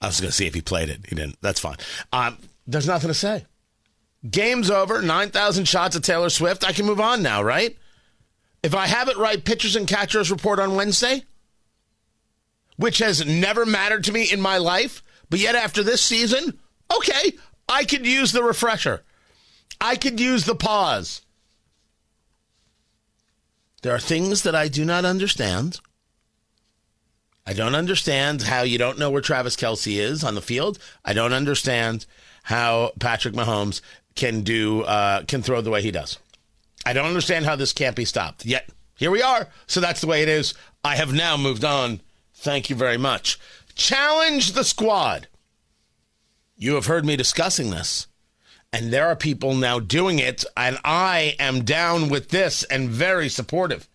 I 0.00 0.06
was 0.06 0.20
going 0.20 0.30
to 0.30 0.36
see 0.36 0.46
if 0.46 0.54
he 0.54 0.60
played 0.62 0.88
it. 0.88 1.00
He 1.08 1.14
didn't. 1.14 1.36
That's 1.40 1.60
fine. 1.60 1.76
Um, 2.12 2.38
there's 2.66 2.86
nothing 2.86 3.08
to 3.08 3.14
say. 3.14 3.44
Game's 4.28 4.70
over. 4.70 5.02
9,000 5.02 5.66
shots 5.66 5.96
of 5.96 6.02
Taylor 6.02 6.30
Swift. 6.30 6.64
I 6.64 6.72
can 6.72 6.86
move 6.86 7.00
on 7.00 7.22
now, 7.22 7.42
right? 7.42 7.76
If 8.62 8.74
I 8.74 8.86
have 8.86 9.08
it 9.08 9.16
right, 9.16 9.44
pitchers 9.44 9.76
and 9.76 9.86
catchers 9.88 10.30
report 10.30 10.58
on 10.58 10.74
Wednesday, 10.74 11.24
which 12.76 12.98
has 12.98 13.24
never 13.26 13.64
mattered 13.64 14.04
to 14.04 14.12
me 14.12 14.30
in 14.30 14.40
my 14.40 14.58
life, 14.58 15.02
but 15.28 15.38
yet 15.38 15.54
after 15.54 15.82
this 15.82 16.02
season, 16.02 16.58
okay, 16.94 17.32
I 17.68 17.84
could 17.84 18.06
use 18.06 18.32
the 18.32 18.42
refresher. 18.42 19.02
I 19.80 19.96
could 19.96 20.20
use 20.20 20.44
the 20.44 20.54
pause. 20.54 21.22
There 23.82 23.94
are 23.94 24.00
things 24.00 24.42
that 24.42 24.54
I 24.54 24.68
do 24.68 24.84
not 24.84 25.06
understand. 25.06 25.80
I 27.50 27.52
don't 27.52 27.74
understand 27.74 28.42
how 28.42 28.62
you 28.62 28.78
don't 28.78 28.96
know 28.96 29.10
where 29.10 29.20
Travis 29.20 29.56
Kelce 29.56 29.96
is 29.98 30.22
on 30.22 30.36
the 30.36 30.40
field. 30.40 30.78
I 31.04 31.12
don't 31.12 31.32
understand 31.32 32.06
how 32.44 32.92
Patrick 33.00 33.34
Mahomes 33.34 33.80
can 34.14 34.42
do 34.42 34.82
uh, 34.82 35.24
can 35.24 35.42
throw 35.42 35.60
the 35.60 35.68
way 35.68 35.82
he 35.82 35.90
does. 35.90 36.20
I 36.86 36.92
don't 36.92 37.08
understand 37.08 37.46
how 37.46 37.56
this 37.56 37.72
can't 37.72 37.96
be 37.96 38.04
stopped. 38.04 38.46
Yet 38.46 38.68
here 38.94 39.10
we 39.10 39.20
are. 39.20 39.48
So 39.66 39.80
that's 39.80 40.00
the 40.00 40.06
way 40.06 40.22
it 40.22 40.28
is. 40.28 40.54
I 40.84 40.94
have 40.94 41.12
now 41.12 41.36
moved 41.36 41.64
on. 41.64 42.02
Thank 42.34 42.70
you 42.70 42.76
very 42.76 42.96
much. 42.96 43.36
Challenge 43.74 44.52
the 44.52 44.62
squad. 44.62 45.26
You 46.56 46.76
have 46.76 46.86
heard 46.86 47.04
me 47.04 47.16
discussing 47.16 47.70
this, 47.70 48.06
and 48.72 48.92
there 48.92 49.08
are 49.08 49.16
people 49.16 49.56
now 49.56 49.80
doing 49.80 50.20
it, 50.20 50.44
and 50.56 50.78
I 50.84 51.34
am 51.40 51.64
down 51.64 52.10
with 52.10 52.28
this 52.28 52.62
and 52.62 52.88
very 52.88 53.28
supportive. 53.28 53.88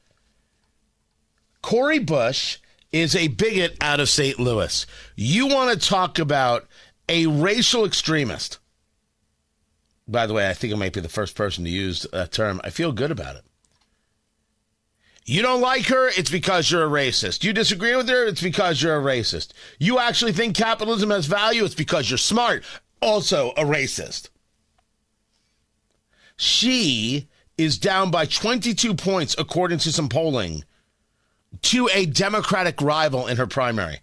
Cori 1.62 2.00
Bush 2.00 2.58
is 2.96 3.14
a 3.14 3.28
bigot 3.28 3.76
out 3.82 4.00
of 4.00 4.08
St. 4.08 4.40
Louis. 4.40 4.86
You 5.18 5.48
want 5.48 5.70
to 5.70 5.88
talk 5.90 6.18
about 6.18 6.66
a 7.10 7.28
racial 7.28 7.84
extremist? 7.84 8.60
By 10.08 10.26
the 10.26 10.34
way, 10.34 10.50
I 10.50 10.54
think 10.54 10.74
I 10.74 10.78
might 10.78 10.94
be 10.94 11.02
the 11.02 11.10
first 11.10 11.36
person 11.36 11.66
to 11.66 11.70
use 11.70 12.08
that 12.14 12.32
term. 12.32 12.62
I 12.64 12.70
feel 12.70 12.94
good 12.94 13.12
about 13.12 13.36
it. 13.36 13.44
You 15.26 15.42
don't 15.42 15.60
like 15.60 15.88
her, 15.88 16.08
it's 16.08 16.30
because 16.30 16.72
you're 16.72 16.86
a 16.86 16.90
racist. 16.90 17.44
You 17.44 17.52
disagree 17.52 17.98
with 17.98 18.08
her, 18.08 18.28
it's 18.28 18.42
because 18.42 18.82
you're 18.82 18.98
a 18.98 19.04
racist. 19.04 19.52
You 19.78 20.00
actually 20.00 20.32
think 20.32 20.56
capitalism 20.56 21.10
has 21.10 21.26
value, 21.26 21.66
it's 21.66 21.76
because 21.76 22.10
you're 22.10 22.18
smart. 22.18 22.64
Also 23.02 23.50
a 23.58 23.66
racist. 23.66 24.30
She 26.38 27.28
is 27.58 27.78
down 27.78 28.10
by 28.10 28.26
22 28.26 28.94
points, 28.94 29.36
according 29.38 29.80
to 29.80 29.92
some 29.92 30.08
polling, 30.08 30.64
to 31.64 31.90
a 31.94 32.06
Democratic 32.06 32.82
rival 32.82 33.28
in 33.28 33.38
her 33.38 33.48
primary. 33.48 34.00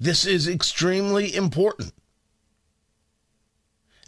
This 0.00 0.24
is 0.24 0.46
extremely 0.46 1.34
important. 1.34 1.92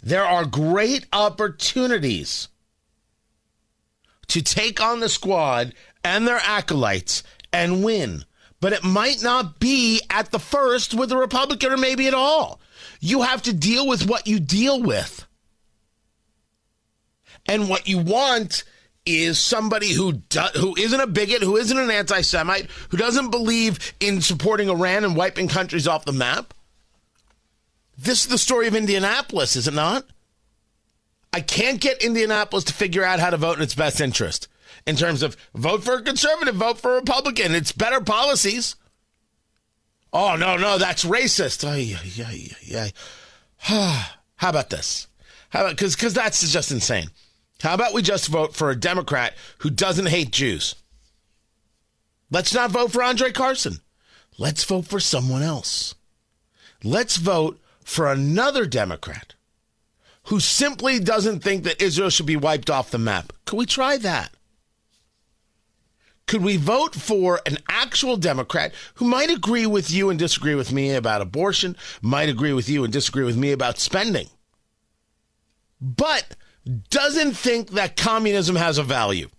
There 0.03 0.25
are 0.25 0.45
great 0.45 1.05
opportunities 1.11 2.47
to 4.27 4.41
take 4.41 4.81
on 4.81 5.01
the 5.01 5.09
squad 5.09 5.73
and 6.03 6.25
their 6.25 6.39
acolytes 6.39 7.23
and 7.51 7.83
win. 7.83 8.25
But 8.61 8.73
it 8.73 8.83
might 8.83 9.21
not 9.21 9.59
be 9.59 10.01
at 10.09 10.31
the 10.31 10.39
first 10.39 10.93
with 10.93 11.11
a 11.11 11.17
Republican 11.17 11.73
or 11.73 11.77
maybe 11.77 12.07
at 12.07 12.13
all. 12.13 12.61
You 12.99 13.23
have 13.23 13.41
to 13.43 13.53
deal 13.53 13.87
with 13.87 14.07
what 14.07 14.27
you 14.27 14.39
deal 14.39 14.81
with. 14.81 15.27
And 17.51 17.67
what 17.67 17.85
you 17.85 17.97
want 17.97 18.63
is 19.05 19.37
somebody 19.37 19.91
who 19.91 20.13
do, 20.13 20.39
who 20.55 20.73
isn't 20.77 21.01
a 21.01 21.05
bigot, 21.05 21.41
who 21.41 21.57
isn't 21.57 21.77
an 21.77 21.91
anti-Semite, 21.91 22.71
who 22.87 22.95
doesn't 22.95 23.29
believe 23.29 23.93
in 23.99 24.21
supporting 24.21 24.69
Iran 24.69 25.03
and 25.03 25.17
wiping 25.17 25.49
countries 25.49 25.85
off 25.85 26.05
the 26.05 26.13
map. 26.13 26.53
This 27.97 28.21
is 28.21 28.27
the 28.27 28.37
story 28.37 28.67
of 28.67 28.75
Indianapolis, 28.75 29.57
is 29.57 29.67
it 29.67 29.73
not? 29.73 30.05
I 31.33 31.41
can't 31.41 31.81
get 31.81 32.01
Indianapolis 32.01 32.63
to 32.65 32.73
figure 32.73 33.03
out 33.03 33.19
how 33.19 33.31
to 33.31 33.37
vote 33.37 33.57
in 33.57 33.63
its 33.63 33.75
best 33.75 33.99
interest 33.99 34.47
in 34.87 34.95
terms 34.95 35.21
of 35.21 35.35
vote 35.53 35.83
for 35.83 35.95
a 35.95 36.01
conservative, 36.01 36.55
vote 36.55 36.79
for 36.79 36.93
a 36.93 36.99
Republican. 36.99 37.53
It's 37.53 37.73
better 37.73 37.99
policies. 37.99 38.77
Oh, 40.13 40.37
no, 40.37 40.55
no, 40.55 40.77
that's 40.77 41.03
racist. 41.03 41.67
Ay, 41.67 41.97
ay, 42.17 42.91
ay, 43.59 44.07
How 44.37 44.49
about 44.49 44.69
this? 44.69 45.07
How 45.49 45.61
about, 45.61 45.71
because 45.71 45.95
because 45.95 46.13
that's 46.13 46.49
just 46.49 46.71
insane. 46.71 47.09
How 47.61 47.75
about 47.75 47.93
we 47.93 48.01
just 48.01 48.27
vote 48.27 48.55
for 48.55 48.69
a 48.69 48.75
Democrat 48.75 49.35
who 49.59 49.69
doesn't 49.69 50.07
hate 50.07 50.31
Jews? 50.31 50.75
Let's 52.29 52.53
not 52.53 52.71
vote 52.71 52.91
for 52.91 53.03
Andre 53.03 53.31
Carson. 53.31 53.79
Let's 54.37 54.63
vote 54.63 54.87
for 54.87 54.99
someone 54.99 55.43
else. 55.43 55.95
Let's 56.83 57.17
vote 57.17 57.59
for 57.83 58.11
another 58.11 58.65
Democrat 58.65 59.35
who 60.25 60.39
simply 60.39 60.99
doesn't 60.99 61.41
think 61.41 61.63
that 61.63 61.81
Israel 61.81 62.09
should 62.09 62.25
be 62.25 62.35
wiped 62.35 62.69
off 62.69 62.91
the 62.91 62.97
map. 62.97 63.33
Could 63.45 63.57
we 63.57 63.65
try 63.65 63.97
that? 63.97 64.31
Could 66.25 66.43
we 66.43 66.55
vote 66.57 66.95
for 66.95 67.41
an 67.45 67.57
actual 67.67 68.15
Democrat 68.15 68.73
who 68.95 69.05
might 69.05 69.29
agree 69.29 69.65
with 69.65 69.91
you 69.91 70.09
and 70.09 70.17
disagree 70.17 70.55
with 70.55 70.71
me 70.71 70.91
about 70.91 71.21
abortion, 71.21 71.75
might 72.01 72.29
agree 72.29 72.53
with 72.53 72.69
you 72.69 72.83
and 72.83 72.93
disagree 72.93 73.25
with 73.25 73.35
me 73.35 73.51
about 73.51 73.79
spending, 73.79 74.29
but 75.81 76.35
doesn't 76.89 77.33
think 77.33 77.71
that 77.71 77.97
communism 77.97 78.55
has 78.55 78.77
a 78.77 78.83
value? 78.83 79.29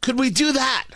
Could 0.00 0.18
we 0.18 0.30
do 0.30 0.52
that? 0.52 0.86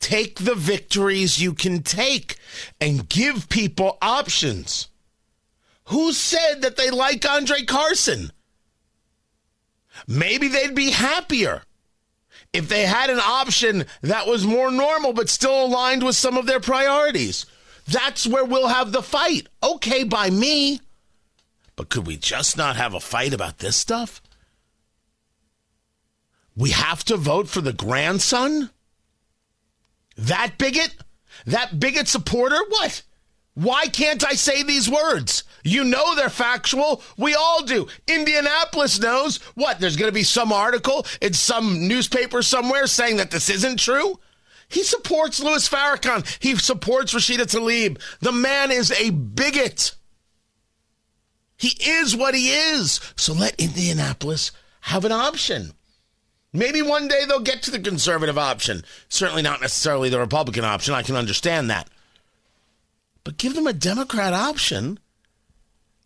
Take 0.00 0.40
the 0.40 0.54
victories 0.54 1.40
you 1.40 1.52
can 1.52 1.82
take 1.82 2.36
and 2.80 3.08
give 3.08 3.48
people 3.48 3.98
options. 4.02 4.88
Who 5.84 6.12
said 6.12 6.62
that 6.62 6.76
they 6.76 6.90
like 6.90 7.28
Andre 7.28 7.62
Carson? 7.62 8.32
Maybe 10.08 10.48
they'd 10.48 10.74
be 10.74 10.90
happier 10.90 11.62
if 12.52 12.68
they 12.68 12.86
had 12.86 13.10
an 13.10 13.20
option 13.20 13.84
that 14.02 14.26
was 14.26 14.46
more 14.46 14.70
normal 14.70 15.12
but 15.12 15.28
still 15.28 15.64
aligned 15.64 16.02
with 16.02 16.16
some 16.16 16.36
of 16.36 16.46
their 16.46 16.60
priorities. 16.60 17.46
That's 17.86 18.26
where 18.26 18.44
we'll 18.44 18.68
have 18.68 18.92
the 18.92 19.02
fight. 19.02 19.48
Okay, 19.62 20.04
by 20.04 20.30
me. 20.30 20.80
But 21.80 21.88
could 21.88 22.06
we 22.06 22.18
just 22.18 22.58
not 22.58 22.76
have 22.76 22.92
a 22.92 23.00
fight 23.00 23.32
about 23.32 23.56
this 23.56 23.74
stuff? 23.74 24.20
We 26.54 26.72
have 26.72 27.04
to 27.04 27.16
vote 27.16 27.48
for 27.48 27.62
the 27.62 27.72
grandson? 27.72 28.68
That 30.14 30.58
bigot? 30.58 30.94
That 31.46 31.80
bigot 31.80 32.06
supporter? 32.06 32.58
What? 32.68 33.00
Why 33.54 33.86
can't 33.86 34.22
I 34.26 34.34
say 34.34 34.62
these 34.62 34.90
words? 34.90 35.44
You 35.64 35.84
know 35.84 36.14
they're 36.14 36.28
factual. 36.28 37.02
We 37.16 37.34
all 37.34 37.62
do. 37.62 37.88
Indianapolis 38.06 39.00
knows. 39.00 39.38
What? 39.54 39.80
There's 39.80 39.96
going 39.96 40.10
to 40.10 40.14
be 40.14 40.22
some 40.22 40.52
article 40.52 41.06
in 41.22 41.32
some 41.32 41.88
newspaper 41.88 42.42
somewhere 42.42 42.88
saying 42.88 43.16
that 43.16 43.30
this 43.30 43.48
isn't 43.48 43.78
true? 43.80 44.20
He 44.68 44.82
supports 44.82 45.40
Louis 45.40 45.66
Farrakhan. 45.66 46.26
He 46.42 46.56
supports 46.56 47.14
Rashida 47.14 47.46
Tlaib. 47.46 47.98
The 48.20 48.32
man 48.32 48.70
is 48.70 48.92
a 48.92 49.08
bigot. 49.08 49.94
He 51.60 51.76
is 51.78 52.16
what 52.16 52.34
he 52.34 52.48
is. 52.48 53.00
So 53.16 53.34
let 53.34 53.60
Indianapolis 53.60 54.50
have 54.80 55.04
an 55.04 55.12
option. 55.12 55.72
Maybe 56.54 56.80
one 56.80 57.06
day 57.06 57.26
they'll 57.28 57.40
get 57.40 57.62
to 57.64 57.70
the 57.70 57.78
conservative 57.78 58.38
option. 58.38 58.82
Certainly 59.10 59.42
not 59.42 59.60
necessarily 59.60 60.08
the 60.08 60.18
Republican 60.18 60.64
option. 60.64 60.94
I 60.94 61.02
can 61.02 61.16
understand 61.16 61.68
that. 61.68 61.90
But 63.24 63.36
give 63.36 63.54
them 63.54 63.66
a 63.66 63.74
Democrat 63.74 64.32
option 64.32 64.98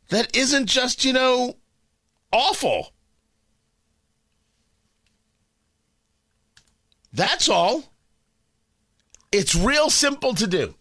that 0.08 0.36
isn't 0.36 0.66
just, 0.66 1.04
you 1.04 1.12
know, 1.12 1.54
awful. 2.32 2.92
That's 7.12 7.48
all. 7.48 7.92
It's 9.30 9.54
real 9.54 9.88
simple 9.88 10.34
to 10.34 10.48
do. 10.48 10.74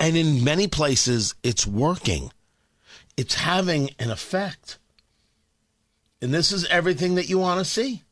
And 0.00 0.16
in 0.16 0.44
many 0.44 0.68
places, 0.68 1.34
it's 1.42 1.66
working, 1.66 2.32
it's 3.16 3.34
having 3.34 3.90
an 3.98 4.10
effect. 4.10 4.78
And 6.20 6.32
this 6.32 6.52
is 6.52 6.64
everything 6.66 7.16
that 7.16 7.28
you 7.28 7.38
want 7.38 7.58
to 7.58 7.64
see. 7.64 8.02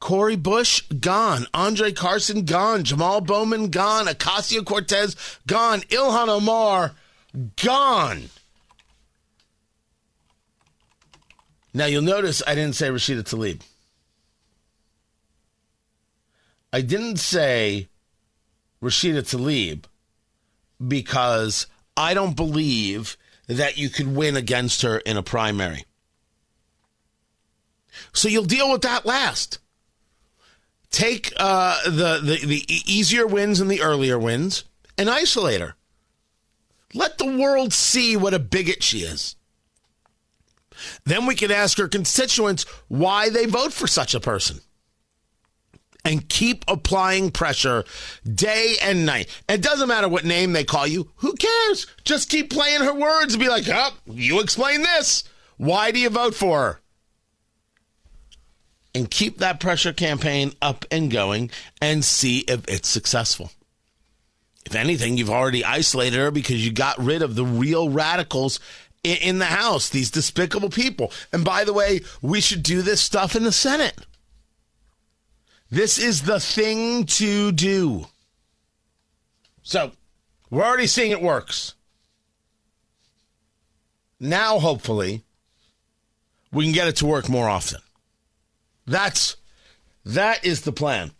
Cori 0.00 0.36
Bush 0.36 0.80
gone, 0.98 1.46
Andre 1.52 1.92
Carson 1.92 2.46
gone, 2.46 2.84
Jamal 2.84 3.20
Bowman 3.20 3.68
gone, 3.68 4.06
Ocasio 4.06 4.64
Cortez 4.64 5.14
gone, 5.46 5.80
Ilhan 5.82 6.28
Omar 6.28 6.92
gone. 7.62 8.30
Now 11.74 11.84
you'll 11.84 12.02
notice 12.02 12.42
I 12.46 12.54
didn't 12.54 12.76
say 12.76 12.88
Rashida 12.88 13.22
Tlaib. 13.22 13.60
I 16.72 16.80
didn't 16.80 17.18
say 17.18 17.89
Rashida 18.82 19.22
Tlaib 19.22 19.84
because 20.86 21.66
I 21.96 22.14
don't 22.14 22.36
believe 22.36 23.16
that 23.46 23.76
you 23.76 23.90
could 23.90 24.14
win 24.14 24.36
against 24.36 24.82
her 24.82 24.98
in 24.98 25.16
a 25.16 25.22
primary. 25.22 25.84
So 28.12 28.28
you'll 28.28 28.44
deal 28.44 28.70
with 28.70 28.82
that 28.82 29.04
last. 29.04 29.58
Take 30.90 31.32
uh, 31.36 31.78
the, 31.84 32.20
the, 32.22 32.46
the 32.46 32.64
easier 32.68 33.26
wins 33.26 33.60
and 33.60 33.70
the 33.70 33.82
earlier 33.82 34.18
wins 34.18 34.64
and 34.96 35.10
isolate 35.10 35.60
her. 35.60 35.74
Let 36.94 37.18
the 37.18 37.36
world 37.38 37.72
see 37.72 38.16
what 38.16 38.34
a 38.34 38.38
bigot 38.38 38.82
she 38.82 39.00
is. 39.00 39.36
Then 41.04 41.26
we 41.26 41.34
can 41.34 41.50
ask 41.50 41.78
her 41.78 41.88
constituents 41.88 42.64
why 42.88 43.28
they 43.28 43.46
vote 43.46 43.72
for 43.72 43.86
such 43.86 44.14
a 44.14 44.20
person 44.20 44.60
and 46.04 46.28
keep 46.28 46.64
applying 46.68 47.30
pressure 47.30 47.84
day 48.32 48.76
and 48.82 49.04
night. 49.04 49.28
It 49.48 49.62
doesn't 49.62 49.88
matter 49.88 50.08
what 50.08 50.24
name 50.24 50.52
they 50.52 50.64
call 50.64 50.86
you. 50.86 51.10
Who 51.16 51.34
cares? 51.34 51.86
Just 52.04 52.30
keep 52.30 52.50
playing 52.50 52.82
her 52.82 52.94
words 52.94 53.34
and 53.34 53.42
be 53.42 53.48
like, 53.48 53.64
oh, 53.68 53.92
you 54.06 54.40
explain 54.40 54.82
this. 54.82 55.24
Why 55.56 55.90
do 55.90 55.98
you 55.98 56.10
vote 56.10 56.34
for 56.34 56.60
her? 56.60 56.80
and 58.94 59.10
keep 59.10 59.38
that 59.38 59.60
pressure 59.60 59.92
campaign 59.92 60.52
up 60.60 60.84
and 60.90 61.10
going 61.10 61.50
and 61.80 62.04
see 62.04 62.40
if 62.40 62.66
it's 62.68 62.88
successful. 62.88 63.52
If 64.66 64.74
anything, 64.74 65.16
you've 65.16 65.30
already 65.30 65.64
isolated 65.64 66.16
her 66.16 66.30
because 66.30 66.64
you 66.64 66.72
got 66.72 66.98
rid 66.98 67.22
of 67.22 67.34
the 67.34 67.44
real 67.44 67.88
radicals 67.88 68.60
in, 69.02 69.16
in 69.16 69.38
the 69.38 69.46
House, 69.46 69.88
these 69.88 70.10
despicable 70.10 70.70
people. 70.70 71.12
And 71.32 71.44
by 71.44 71.64
the 71.64 71.72
way, 71.72 72.00
we 72.20 72.40
should 72.40 72.62
do 72.62 72.82
this 72.82 73.00
stuff 73.00 73.34
in 73.34 73.44
the 73.44 73.52
Senate. 73.52 73.98
This 75.70 75.98
is 75.98 76.22
the 76.22 76.40
thing 76.40 77.06
to 77.06 77.52
do. 77.52 78.06
So, 79.62 79.92
we're 80.50 80.64
already 80.64 80.88
seeing 80.88 81.12
it 81.12 81.22
works. 81.22 81.74
Now, 84.18 84.58
hopefully, 84.58 85.22
we 86.52 86.64
can 86.64 86.72
get 86.72 86.88
it 86.88 86.96
to 86.96 87.06
work 87.06 87.28
more 87.28 87.48
often. 87.48 87.80
That's 88.86 89.36
that 90.04 90.44
is 90.44 90.62
the 90.62 90.72
plan. 90.72 91.12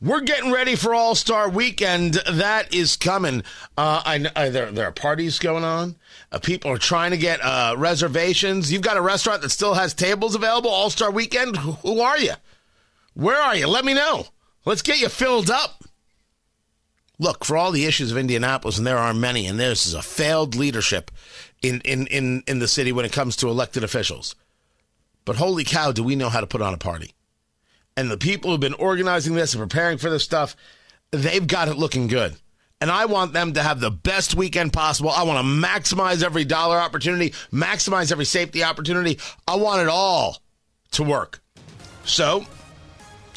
We're 0.00 0.20
getting 0.20 0.52
ready 0.52 0.76
for 0.76 0.94
All 0.94 1.14
Star 1.14 1.48
Weekend. 1.48 2.14
That 2.30 2.72
is 2.72 2.96
coming. 2.96 3.42
Uh, 3.76 4.02
I, 4.04 4.26
I, 4.36 4.48
there, 4.48 4.70
there 4.70 4.86
are 4.86 4.92
parties 4.92 5.38
going 5.38 5.64
on. 5.64 5.96
Uh, 6.30 6.38
people 6.38 6.70
are 6.70 6.78
trying 6.78 7.10
to 7.10 7.16
get 7.16 7.40
uh, 7.42 7.74
reservations. 7.76 8.72
You've 8.72 8.82
got 8.82 8.96
a 8.96 9.02
restaurant 9.02 9.42
that 9.42 9.50
still 9.50 9.74
has 9.74 9.94
tables 9.94 10.34
available. 10.34 10.70
All 10.70 10.90
Star 10.90 11.10
Weekend. 11.10 11.56
Who 11.56 12.00
are 12.00 12.18
you? 12.18 12.34
Where 13.18 13.40
are 13.40 13.56
you? 13.56 13.66
Let 13.66 13.84
me 13.84 13.94
know. 13.94 14.26
Let's 14.64 14.82
get 14.82 15.00
you 15.00 15.08
filled 15.08 15.50
up. 15.50 15.82
Look, 17.18 17.44
for 17.44 17.56
all 17.56 17.72
the 17.72 17.84
issues 17.84 18.12
of 18.12 18.16
Indianapolis, 18.16 18.78
and 18.78 18.86
there 18.86 18.96
are 18.96 19.12
many, 19.12 19.48
and 19.48 19.58
this 19.58 19.88
is 19.88 19.94
a 19.94 20.02
failed 20.02 20.54
leadership 20.54 21.10
in, 21.60 21.80
in, 21.80 22.06
in, 22.06 22.44
in 22.46 22.60
the 22.60 22.68
city 22.68 22.92
when 22.92 23.04
it 23.04 23.10
comes 23.10 23.34
to 23.36 23.48
elected 23.48 23.82
officials. 23.82 24.36
But 25.24 25.34
holy 25.34 25.64
cow, 25.64 25.90
do 25.90 26.04
we 26.04 26.14
know 26.14 26.28
how 26.28 26.40
to 26.40 26.46
put 26.46 26.62
on 26.62 26.74
a 26.74 26.78
party? 26.78 27.12
And 27.96 28.08
the 28.08 28.18
people 28.18 28.52
who've 28.52 28.60
been 28.60 28.74
organizing 28.74 29.34
this 29.34 29.52
and 29.52 29.60
preparing 29.60 29.98
for 29.98 30.10
this 30.10 30.22
stuff, 30.22 30.54
they've 31.10 31.44
got 31.44 31.66
it 31.66 31.76
looking 31.76 32.06
good. 32.06 32.36
And 32.80 32.88
I 32.88 33.06
want 33.06 33.32
them 33.32 33.54
to 33.54 33.64
have 33.64 33.80
the 33.80 33.90
best 33.90 34.36
weekend 34.36 34.72
possible. 34.72 35.10
I 35.10 35.24
want 35.24 35.44
to 35.44 35.66
maximize 35.68 36.22
every 36.22 36.44
dollar 36.44 36.78
opportunity, 36.78 37.30
maximize 37.52 38.12
every 38.12 38.26
safety 38.26 38.62
opportunity. 38.62 39.18
I 39.48 39.56
want 39.56 39.82
it 39.82 39.88
all 39.88 40.40
to 40.92 41.02
work. 41.02 41.40
So, 42.04 42.46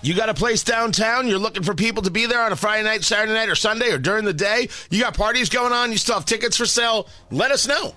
you 0.01 0.13
got 0.13 0.29
a 0.29 0.33
place 0.33 0.63
downtown, 0.63 1.27
you're 1.27 1.39
looking 1.39 1.63
for 1.63 1.73
people 1.73 2.03
to 2.03 2.11
be 2.11 2.25
there 2.25 2.41
on 2.41 2.51
a 2.51 2.55
Friday 2.55 2.83
night, 2.83 3.03
Saturday 3.03 3.33
night, 3.33 3.49
or 3.49 3.55
Sunday, 3.55 3.91
or 3.91 3.97
during 3.97 4.25
the 4.25 4.33
day. 4.33 4.69
You 4.89 5.01
got 5.01 5.15
parties 5.15 5.49
going 5.49 5.73
on, 5.73 5.91
you 5.91 5.97
still 5.97 6.15
have 6.15 6.25
tickets 6.25 6.57
for 6.57 6.65
sale. 6.65 7.07
Let 7.29 7.51
us 7.51 7.67
know. 7.67 7.95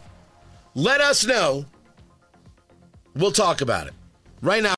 Let 0.74 1.00
us 1.00 1.24
know. 1.24 1.66
We'll 3.14 3.32
talk 3.32 3.60
about 3.60 3.86
it. 3.86 3.94
Right 4.42 4.62
now, 4.62 4.72